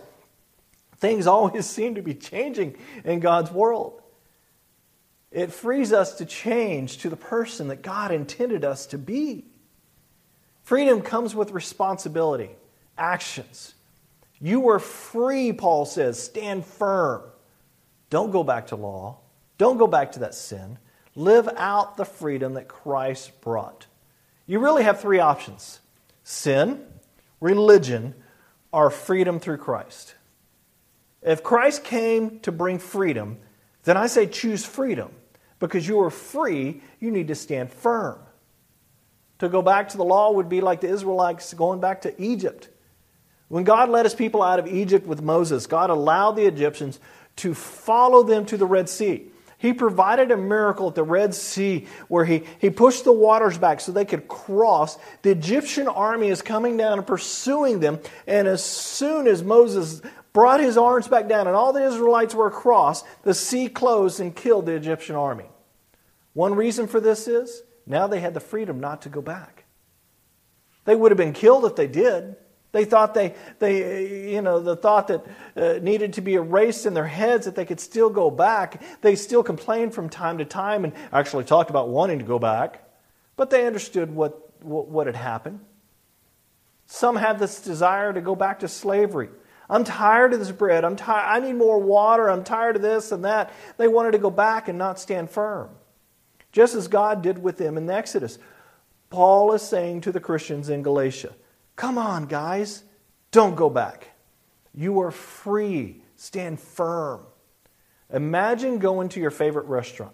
things 0.97 1.25
always 1.25 1.65
seem 1.67 1.95
to 1.95 2.03
be 2.03 2.13
changing 2.13 2.77
in 3.03 3.21
God's 3.21 3.49
world. 3.49 4.03
It 5.31 5.51
frees 5.51 5.93
us 5.93 6.13
to 6.17 6.27
change 6.27 6.99
to 6.99 7.09
the 7.09 7.17
person 7.17 7.69
that 7.69 7.81
God 7.81 8.11
intended 8.11 8.63
us 8.63 8.85
to 8.85 8.99
be. 8.99 9.48
Freedom 10.69 11.01
comes 11.01 11.33
with 11.33 11.49
responsibility, 11.49 12.51
actions. 12.95 13.73
You 14.39 14.59
were 14.59 14.77
free, 14.77 15.51
Paul 15.51 15.87
says. 15.87 16.21
Stand 16.21 16.63
firm. 16.63 17.23
Don't 18.11 18.29
go 18.29 18.43
back 18.43 18.67
to 18.67 18.75
law. 18.75 19.17
Don't 19.57 19.79
go 19.79 19.87
back 19.87 20.11
to 20.11 20.19
that 20.19 20.35
sin. 20.35 20.77
Live 21.15 21.49
out 21.57 21.97
the 21.97 22.05
freedom 22.05 22.53
that 22.53 22.67
Christ 22.67 23.41
brought. 23.41 23.87
You 24.45 24.59
really 24.59 24.83
have 24.83 25.01
three 25.01 25.17
options 25.17 25.79
sin, 26.23 26.85
religion, 27.41 28.13
or 28.71 28.91
freedom 28.91 29.39
through 29.39 29.57
Christ. 29.57 30.13
If 31.23 31.41
Christ 31.41 31.83
came 31.83 32.41
to 32.41 32.51
bring 32.51 32.77
freedom, 32.77 33.39
then 33.85 33.97
I 33.97 34.05
say 34.05 34.27
choose 34.27 34.63
freedom. 34.63 35.09
Because 35.57 35.87
you 35.87 35.99
are 36.01 36.11
free, 36.11 36.83
you 36.99 37.09
need 37.09 37.29
to 37.29 37.35
stand 37.35 37.73
firm. 37.73 38.19
To 39.39 39.49
go 39.49 39.61
back 39.61 39.89
to 39.89 39.97
the 39.97 40.03
law 40.03 40.31
would 40.33 40.49
be 40.49 40.61
like 40.61 40.81
the 40.81 40.89
Israelites 40.89 41.53
going 41.53 41.79
back 41.79 42.01
to 42.01 42.21
Egypt. 42.21 42.69
When 43.47 43.63
God 43.63 43.89
led 43.89 44.05
his 44.05 44.13
people 44.13 44.43
out 44.43 44.59
of 44.59 44.67
Egypt 44.67 45.07
with 45.07 45.21
Moses, 45.21 45.65
God 45.65 45.89
allowed 45.89 46.33
the 46.33 46.45
Egyptians 46.45 46.99
to 47.37 47.53
follow 47.53 48.23
them 48.23 48.45
to 48.47 48.57
the 48.57 48.65
Red 48.65 48.89
Sea. 48.89 49.31
He 49.57 49.73
provided 49.73 50.31
a 50.31 50.37
miracle 50.37 50.87
at 50.87 50.95
the 50.95 51.03
Red 51.03 51.33
Sea 51.33 51.87
where 52.07 52.23
he, 52.23 52.43
he 52.59 52.69
pushed 52.69 53.03
the 53.03 53.11
waters 53.11 53.57
back 53.57 53.81
so 53.81 53.91
they 53.91 54.05
could 54.05 54.27
cross. 54.27 54.97
The 55.21 55.31
Egyptian 55.31 55.87
army 55.87 56.29
is 56.29 56.41
coming 56.41 56.77
down 56.77 56.97
and 56.97 57.07
pursuing 57.07 57.79
them. 57.79 57.99
And 58.25 58.47
as 58.47 58.63
soon 58.63 59.27
as 59.27 59.43
Moses 59.43 60.01
brought 60.31 60.61
his 60.61 60.77
arms 60.77 61.07
back 61.07 61.27
down 61.27 61.47
and 61.47 61.55
all 61.55 61.73
the 61.73 61.85
Israelites 61.85 62.35
were 62.35 62.47
across, 62.47 63.03
the 63.23 63.33
sea 63.33 63.67
closed 63.67 64.21
and 64.21 64.33
killed 64.33 64.65
the 64.65 64.75
Egyptian 64.75 65.15
army. 65.15 65.45
One 66.33 66.55
reason 66.55 66.87
for 66.87 67.01
this 67.01 67.27
is 67.27 67.63
now 67.89 68.07
they 68.07 68.21
had 68.21 68.33
the 68.33 68.39
freedom 68.39 68.79
not 68.79 69.01
to 69.01 69.09
go 69.09 69.21
back. 69.21 69.65
They 70.85 70.95
would 70.95 71.11
have 71.11 71.17
been 71.17 71.33
killed 71.33 71.65
if 71.65 71.75
they 71.75 71.87
did, 71.87 72.37
They 72.71 72.85
thought 72.85 73.15
they, 73.15 73.33
they 73.57 74.31
you 74.33 74.41
know, 74.41 74.59
the 74.59 74.75
thought 74.75 75.07
that 75.07 75.25
uh, 75.55 75.79
needed 75.81 76.13
to 76.13 76.21
be 76.21 76.35
erased 76.35 76.85
in 76.85 76.93
their 76.93 77.07
heads 77.07 77.45
that 77.45 77.55
they 77.55 77.65
could 77.65 77.79
still 77.79 78.09
go 78.09 78.29
back. 78.29 78.81
They 79.01 79.15
still 79.15 79.41
complained 79.41 79.93
from 79.95 80.09
time 80.09 80.37
to 80.37 80.45
time 80.45 80.83
and 80.83 80.93
actually 81.11 81.45
talked 81.45 81.71
about 81.71 81.89
wanting 81.89 82.19
to 82.19 82.25
go 82.25 82.37
back, 82.37 82.83
but 83.37 83.49
they 83.49 83.65
understood 83.65 84.13
what, 84.13 84.53
what, 84.63 84.87
what 84.87 85.07
had 85.07 85.15
happened. 85.15 85.61
Some 86.85 87.15
had 87.15 87.39
this 87.39 87.59
desire 87.61 88.13
to 88.13 88.21
go 88.21 88.35
back 88.35 88.59
to 88.59 88.67
slavery. 88.67 89.29
I'm 89.67 89.83
tired 89.83 90.33
of 90.33 90.39
this 90.39 90.51
bread. 90.51 90.83
I'm 90.85 90.95
tired. 90.95 91.25
I 91.27 91.45
need 91.45 91.53
more 91.53 91.79
water. 91.79 92.29
I'm 92.29 92.43
tired 92.43 92.75
of 92.75 92.81
this 92.81 93.11
and 93.11 93.25
that. 93.25 93.51
They 93.77 93.87
wanted 93.87 94.11
to 94.11 94.17
go 94.19 94.31
back 94.31 94.67
and 94.67 94.77
not 94.77 94.99
stand 94.99 95.29
firm, 95.29 95.69
just 96.51 96.75
as 96.75 96.87
God 96.87 97.21
did 97.21 97.41
with 97.41 97.57
them 97.57 97.77
in 97.77 97.85
the 97.85 97.93
Exodus. 97.93 98.39
Paul 99.09 99.53
is 99.53 99.61
saying 99.61 100.01
to 100.01 100.11
the 100.11 100.19
Christians 100.19 100.69
in 100.69 100.83
Galatia, 100.83 101.33
Come 101.75 101.97
on, 101.97 102.25
guys, 102.25 102.83
don't 103.31 103.55
go 103.55 103.69
back. 103.69 104.09
You 104.73 105.01
are 105.01 105.11
free. 105.11 106.01
Stand 106.15 106.59
firm. 106.59 107.21
Imagine 108.11 108.79
going 108.79 109.09
to 109.09 109.19
your 109.19 109.31
favorite 109.31 109.65
restaurant. 109.67 110.13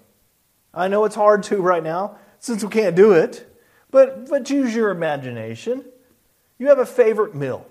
I 0.73 0.87
know 0.87 1.05
it's 1.05 1.15
hard 1.15 1.43
to 1.43 1.61
right 1.61 1.83
now 1.83 2.17
since 2.39 2.63
we 2.63 2.69
can't 2.69 2.95
do 2.95 3.13
it, 3.13 3.51
but, 3.89 4.29
but 4.29 4.49
use 4.49 4.75
your 4.75 4.91
imagination. 4.91 5.85
You 6.59 6.67
have 6.67 6.79
a 6.79 6.85
favorite 6.85 7.33
meal, 7.33 7.65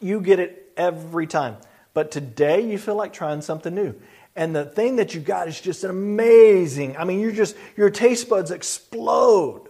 you 0.00 0.20
get 0.20 0.40
it 0.40 0.72
every 0.76 1.26
time. 1.26 1.56
But 1.94 2.10
today 2.10 2.60
you 2.60 2.76
feel 2.76 2.96
like 2.96 3.12
trying 3.12 3.40
something 3.40 3.74
new. 3.74 3.94
And 4.36 4.54
the 4.54 4.64
thing 4.64 4.96
that 4.96 5.14
you 5.14 5.20
got 5.20 5.48
is 5.48 5.60
just 5.60 5.84
amazing. 5.84 6.96
I 6.96 7.04
mean, 7.04 7.20
you're 7.20 7.32
just, 7.32 7.56
your 7.76 7.88
taste 7.88 8.28
buds 8.28 8.50
explode. 8.50 9.68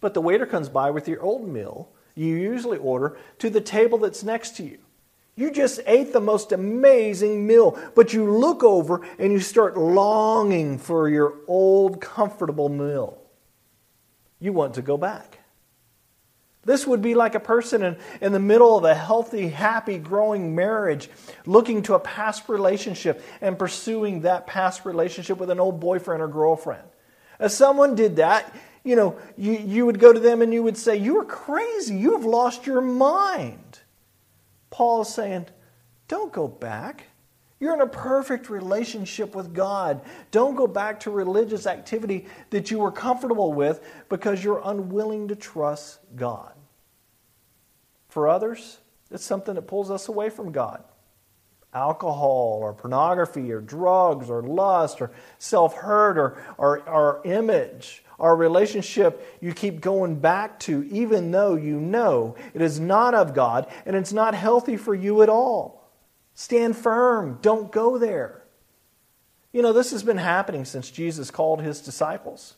But 0.00 0.14
the 0.14 0.20
waiter 0.20 0.46
comes 0.46 0.68
by 0.68 0.90
with 0.90 1.08
your 1.08 1.22
old 1.22 1.48
meal 1.48 1.88
you 2.14 2.36
usually 2.36 2.78
order 2.78 3.16
to 3.38 3.50
the 3.50 3.60
table 3.60 3.98
that's 3.98 4.22
next 4.22 4.56
to 4.56 4.62
you. 4.62 4.78
You 5.36 5.50
just 5.50 5.80
ate 5.86 6.12
the 6.12 6.20
most 6.20 6.52
amazing 6.52 7.44
meal, 7.44 7.76
but 7.96 8.12
you 8.12 8.30
look 8.30 8.62
over 8.62 9.04
and 9.18 9.32
you 9.32 9.40
start 9.40 9.76
longing 9.76 10.78
for 10.78 11.08
your 11.08 11.34
old 11.48 12.00
comfortable 12.00 12.68
meal. 12.68 13.18
You 14.38 14.52
want 14.52 14.74
to 14.74 14.82
go 14.82 14.96
back. 14.96 15.40
This 16.64 16.86
would 16.86 17.02
be 17.02 17.14
like 17.14 17.34
a 17.34 17.40
person 17.40 17.82
in, 17.82 17.96
in 18.20 18.32
the 18.32 18.38
middle 18.38 18.76
of 18.76 18.84
a 18.84 18.94
healthy, 18.94 19.48
happy, 19.48 19.98
growing 19.98 20.54
marriage 20.54 21.10
looking 21.46 21.82
to 21.82 21.94
a 21.94 22.00
past 22.00 22.48
relationship 22.48 23.22
and 23.40 23.58
pursuing 23.58 24.22
that 24.22 24.46
past 24.46 24.84
relationship 24.84 25.38
with 25.38 25.50
an 25.50 25.60
old 25.60 25.80
boyfriend 25.80 26.22
or 26.22 26.28
girlfriend. 26.28 26.84
If 27.38 27.52
someone 27.52 27.94
did 27.94 28.16
that, 28.16 28.54
you 28.84 28.96
know, 28.96 29.18
you, 29.36 29.52
you 29.52 29.86
would 29.86 29.98
go 29.98 30.12
to 30.12 30.20
them 30.20 30.42
and 30.42 30.52
you 30.52 30.62
would 30.62 30.76
say, 30.76 30.96
You 30.96 31.18
are 31.18 31.24
crazy. 31.24 31.96
You 31.96 32.12
have 32.12 32.24
lost 32.24 32.66
your 32.66 32.80
mind. 32.80 33.80
Paul 34.70 35.02
is 35.02 35.08
saying, 35.08 35.46
Don't 36.08 36.32
go 36.32 36.48
back. 36.48 37.04
You're 37.60 37.74
in 37.74 37.80
a 37.80 37.86
perfect 37.86 38.50
relationship 38.50 39.34
with 39.34 39.54
God. 39.54 40.02
Don't 40.30 40.54
go 40.54 40.66
back 40.66 41.00
to 41.00 41.10
religious 41.10 41.66
activity 41.66 42.26
that 42.50 42.70
you 42.70 42.78
were 42.78 42.92
comfortable 42.92 43.52
with 43.52 43.80
because 44.08 44.44
you're 44.44 44.60
unwilling 44.64 45.28
to 45.28 45.36
trust 45.36 46.00
God. 46.14 46.53
For 48.14 48.28
others, 48.28 48.78
it's 49.10 49.24
something 49.24 49.56
that 49.56 49.62
pulls 49.62 49.90
us 49.90 50.06
away 50.06 50.30
from 50.30 50.52
God 50.52 50.84
alcohol 51.72 52.60
or 52.60 52.72
pornography 52.72 53.50
or 53.50 53.60
drugs 53.60 54.30
or 54.30 54.40
lust 54.40 55.00
or 55.00 55.10
self 55.40 55.74
hurt 55.74 56.16
or, 56.16 56.38
or 56.88 57.20
image 57.24 58.04
our 58.20 58.36
relationship 58.36 59.36
you 59.40 59.52
keep 59.52 59.80
going 59.80 60.20
back 60.20 60.60
to, 60.60 60.84
even 60.92 61.32
though 61.32 61.56
you 61.56 61.80
know 61.80 62.36
it 62.54 62.62
is 62.62 62.78
not 62.78 63.14
of 63.14 63.34
God 63.34 63.66
and 63.84 63.96
it's 63.96 64.12
not 64.12 64.36
healthy 64.36 64.76
for 64.76 64.94
you 64.94 65.22
at 65.22 65.28
all. 65.28 65.90
Stand 66.34 66.76
firm. 66.76 67.40
Don't 67.42 67.72
go 67.72 67.98
there. 67.98 68.44
You 69.52 69.62
know, 69.62 69.72
this 69.72 69.90
has 69.90 70.04
been 70.04 70.18
happening 70.18 70.64
since 70.64 70.88
Jesus 70.88 71.32
called 71.32 71.60
his 71.60 71.80
disciples. 71.80 72.54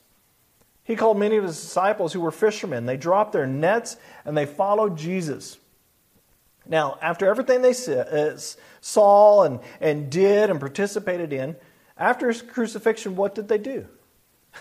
He 0.87 0.97
called 0.97 1.19
many 1.19 1.37
of 1.37 1.45
his 1.45 1.61
disciples 1.61 2.13
who 2.13 2.21
were 2.21 2.31
fishermen. 2.31 2.87
They 2.87 2.97
dropped 2.97 3.33
their 3.33 3.47
nets 3.47 3.97
and 4.25 4.37
they 4.37 4.47
followed 4.47 4.97
Jesus. 4.97 5.59
Now, 6.65 6.97
after 7.03 7.27
everything 7.27 7.63
they 7.63 7.71
uh, 7.71 8.37
saw 8.81 9.43
and, 9.43 9.61
and 9.81 10.11
did 10.11 10.49
and 10.49 10.61
participated 10.61 11.33
in, 11.33 11.57
after 11.97 12.29
his 12.29 12.41
crucifixion, 12.43 13.17
what 13.17 13.35
did 13.35 13.49
they 13.49 13.59
do? 13.59 13.87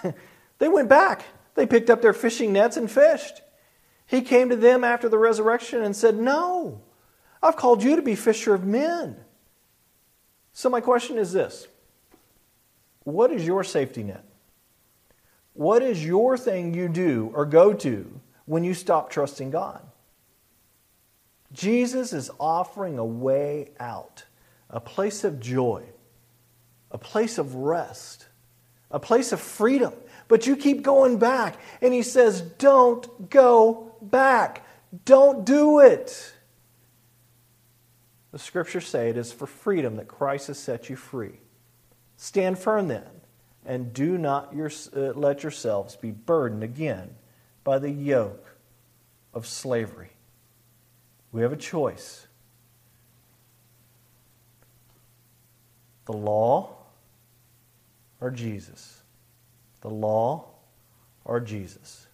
They 0.58 0.70
went 0.70 0.90
back. 0.90 1.26
They 1.56 1.66
picked 1.66 1.90
up 1.90 2.02
their 2.02 2.14
fishing 2.14 2.54
nets 2.54 2.78
and 2.78 2.90
fished. 2.90 3.42
He 4.08 4.22
came 4.22 4.50
to 4.50 4.56
them 4.56 4.84
after 4.84 5.10
the 5.10 5.18
resurrection 5.18 5.84
and 5.84 5.96
said, 5.96 6.16
No, 6.16 6.82
I've 7.42 7.56
called 7.56 7.84
you 7.84 7.96
to 7.96 8.02
be 8.02 8.16
fisher 8.16 8.54
of 8.54 8.64
men. 8.64 9.18
So, 10.54 10.70
my 10.70 10.80
question 10.80 11.18
is 11.18 11.34
this 11.34 11.68
What 13.04 13.32
is 13.32 13.46
your 13.46 13.64
safety 13.64 14.04
net? 14.04 14.24
What 15.56 15.82
is 15.82 16.06
your 16.06 16.38
thing 16.38 16.74
you 16.74 16.88
do 16.88 17.32
or 17.34 17.46
go 17.46 17.74
to 17.74 18.22
when 18.46 18.64
you 18.64 18.74
stop 18.74 19.10
trusting 19.10 19.50
God? 19.50 19.82
Jesus 21.52 22.14
is 22.14 22.30
offering 22.40 23.00
a 23.00 23.06
way 23.06 23.72
out, 23.80 24.24
a 24.70 24.80
place 24.80 25.24
of 25.24 25.40
joy, 25.40 25.84
a 26.92 26.98
place 26.98 27.38
of 27.38 27.56
rest, 27.56 28.28
a 28.92 29.00
place 29.00 29.32
of 29.32 29.40
freedom 29.40 29.94
but 30.28 30.48
you 30.48 30.56
keep 30.56 30.82
going 30.82 31.18
back. 31.18 31.58
And 31.82 31.94
he 31.94 32.02
says, 32.02 32.42
Don't 32.42 33.30
go 33.30 33.96
back. 34.02 34.66
Don't 35.06 35.46
do 35.46 35.80
it. 35.80 36.34
The 38.32 38.40
scriptures 38.40 38.88
say 38.88 39.10
it 39.10 39.18
is 39.18 39.32
for 39.32 39.48
freedom 39.48 39.96
that 39.98 40.08
Christ 40.08 40.48
has 40.48 40.60
set 40.60 40.90
you 40.90 40.96
free. 40.96 41.40
Stand 42.18 42.60
firm 42.60 42.88
then, 42.88 43.06
and 43.66 43.94
do 43.94 44.18
not 44.18 44.54
your, 44.54 44.72
uh, 44.96 45.12
let 45.14 45.44
yourselves 45.44 45.96
be 45.96 46.12
burdened 46.12 46.64
again 46.64 47.16
by 47.64 47.80
the 47.80 47.90
yoke 47.90 48.56
of 49.34 49.48
slavery. 49.48 50.12
We 51.32 51.42
have 51.42 51.52
a 51.52 51.58
choice. 51.58 52.28
The 56.06 56.14
law 56.14 56.76
or 58.22 58.32
Jesus? 58.32 59.02
the 59.86 59.92
law 59.92 60.46
or 61.26 61.40
Jesus? 61.40 62.08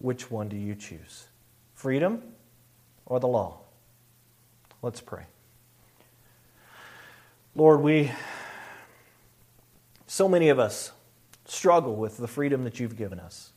Which 0.00 0.30
one 0.30 0.50
do 0.50 0.56
you 0.56 0.74
choose? 0.74 1.28
Freedom 1.72 2.22
or 3.06 3.18
the 3.20 3.26
law? 3.26 3.60
Let's 4.82 5.00
pray. 5.00 5.24
Lord, 7.54 7.80
we, 7.80 8.12
so 10.10 10.28
many 10.28 10.48
of 10.48 10.58
us 10.58 10.90
struggle 11.44 11.94
with 11.94 12.16
the 12.16 12.26
freedom 12.26 12.64
that 12.64 12.80
you've 12.80 12.96
given 12.96 13.20
us. 13.20 13.52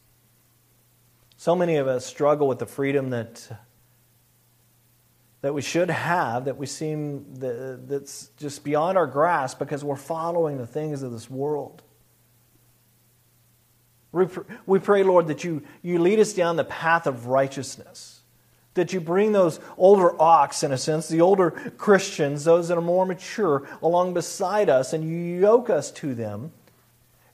So 1.36 1.56
many 1.56 1.78
of 1.78 1.88
us 1.88 2.06
struggle 2.06 2.48
with 2.48 2.60
the 2.60 2.68
freedom 2.68 3.10
that, 3.10 3.58
that 5.42 5.56
we 5.56 5.64
should 5.64 5.90
have, 5.90 6.46
that 6.46 6.56
we 6.56 6.68
seem 6.68 7.26
that, 7.40 7.88
that's 7.88 8.30
just 8.38 8.64
beyond 8.64 9.00
our 9.00 9.08
grasp 9.08 9.58
because 9.58 9.84
we're 9.84 9.96
following 9.96 10.60
the 10.60 10.68
things 10.68 11.02
of 11.02 11.12
this 11.12 11.28
world. 11.28 11.82
We 14.12 14.78
pray, 14.78 15.02
Lord, 15.02 15.26
that 15.30 15.44
you, 15.44 15.64
you 15.82 15.98
lead 15.98 16.20
us 16.20 16.34
down 16.34 16.56
the 16.56 16.64
path 16.64 17.08
of 17.08 17.26
righteousness. 17.26 18.13
That 18.76 18.92
you 18.92 19.00
bring 19.00 19.32
those 19.34 19.60
older 19.78 20.20
ox, 20.22 20.64
in 20.64 20.72
a 20.72 20.78
sense, 20.78 21.08
the 21.08 21.22
older 21.22 21.52
Christians, 21.78 22.44
those 22.44 22.68
that 22.70 22.78
are 22.78 22.82
more 22.82 23.06
mature, 23.06 23.68
along 23.82 24.14
beside 24.14 24.70
us, 24.70 24.94
and 24.94 25.04
you 25.04 25.40
yoke 25.40 25.70
us 25.70 25.92
to 25.92 26.16
them. 26.16 26.52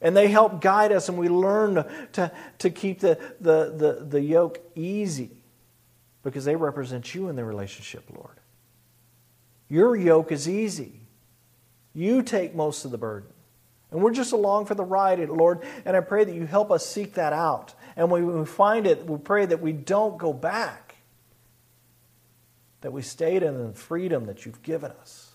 And 0.01 0.15
they 0.15 0.27
help 0.27 0.61
guide 0.61 0.91
us, 0.91 1.09
and 1.09 1.17
we 1.17 1.29
learn 1.29 1.85
to, 2.13 2.31
to 2.59 2.69
keep 2.69 2.99
the, 2.99 3.19
the, 3.39 3.73
the, 3.75 4.05
the 4.05 4.21
yoke 4.21 4.59
easy 4.75 5.31
because 6.23 6.45
they 6.45 6.55
represent 6.55 7.15
you 7.15 7.29
in 7.29 7.35
the 7.35 7.45
relationship, 7.45 8.03
Lord. 8.13 8.35
Your 9.69 9.95
yoke 9.95 10.31
is 10.31 10.49
easy, 10.49 10.93
you 11.93 12.23
take 12.23 12.55
most 12.55 12.85
of 12.85 12.91
the 12.91 12.97
burden. 12.97 13.29
And 13.91 14.03
we're 14.03 14.11
just 14.11 14.33
along 14.33 14.65
for 14.67 14.75
the 14.75 14.83
ride, 14.83 15.19
Lord. 15.29 15.63
And 15.83 15.97
I 15.97 16.01
pray 16.01 16.23
that 16.23 16.35
you 16.35 16.45
help 16.45 16.69
us 16.69 16.85
seek 16.85 17.15
that 17.15 17.33
out. 17.33 17.73
And 17.95 18.11
when 18.11 18.39
we 18.39 18.45
find 18.45 18.85
it, 18.85 19.05
we 19.05 19.17
pray 19.17 19.47
that 19.47 19.61
we 19.61 19.71
don't 19.71 20.17
go 20.17 20.31
back, 20.31 20.88
that 22.81 22.91
we 22.91 23.01
stayed 23.01 23.43
in 23.43 23.67
the 23.67 23.73
freedom 23.73 24.25
that 24.25 24.45
you've 24.45 24.61
given 24.61 24.91
us. 24.91 25.31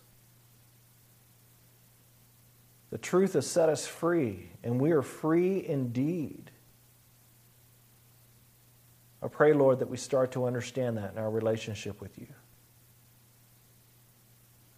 The 2.91 2.99
truth 2.99 3.33
has 3.33 3.47
set 3.47 3.69
us 3.69 3.87
free, 3.87 4.51
and 4.63 4.81
we 4.81 4.93
are 4.93 5.03
free 5.03 5.67
indeed. 5.67 6.51
I 9.23 9.29
pray, 9.29 9.53
Lord, 9.53 9.81
that 9.81 9.89
we 9.89 9.97
start 9.97 10.33
to 10.33 10.47
understand 10.47 10.99
that 10.99 11.13
in 11.13 11.19
our 11.19 11.31
relationship 11.31 12.01
with 12.01 12.19
you. 12.19 12.29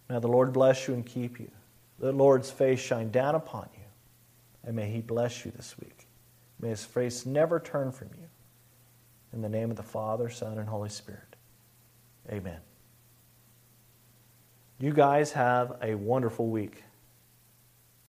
Now, 0.09 0.19
the 0.19 0.27
Lord 0.27 0.53
bless 0.53 0.87
you 0.87 0.93
and 0.93 1.05
keep 1.05 1.39
you 1.39 1.51
the 1.99 2.11
Lord's 2.11 2.51
face 2.51 2.79
shine 2.79 3.09
down 3.09 3.35
upon 3.35 3.69
you, 3.75 3.83
and 4.63 4.75
may 4.75 4.89
he 4.89 5.01
bless 5.01 5.45
you 5.45 5.51
this 5.51 5.75
week. 5.79 6.07
May 6.59 6.69
his 6.69 6.83
face 6.83 7.25
never 7.25 7.59
turn 7.59 7.91
from 7.91 8.09
you. 8.17 8.27
In 9.33 9.41
the 9.41 9.49
name 9.49 9.69
of 9.69 9.77
the 9.77 9.83
Father, 9.83 10.29
Son, 10.29 10.57
and 10.57 10.69
Holy 10.69 10.89
Spirit. 10.89 11.26
Amen. 12.31 12.59
You 14.79 14.93
guys 14.93 15.31
have 15.31 15.77
a 15.81 15.95
wonderful 15.95 16.47
week. 16.49 16.83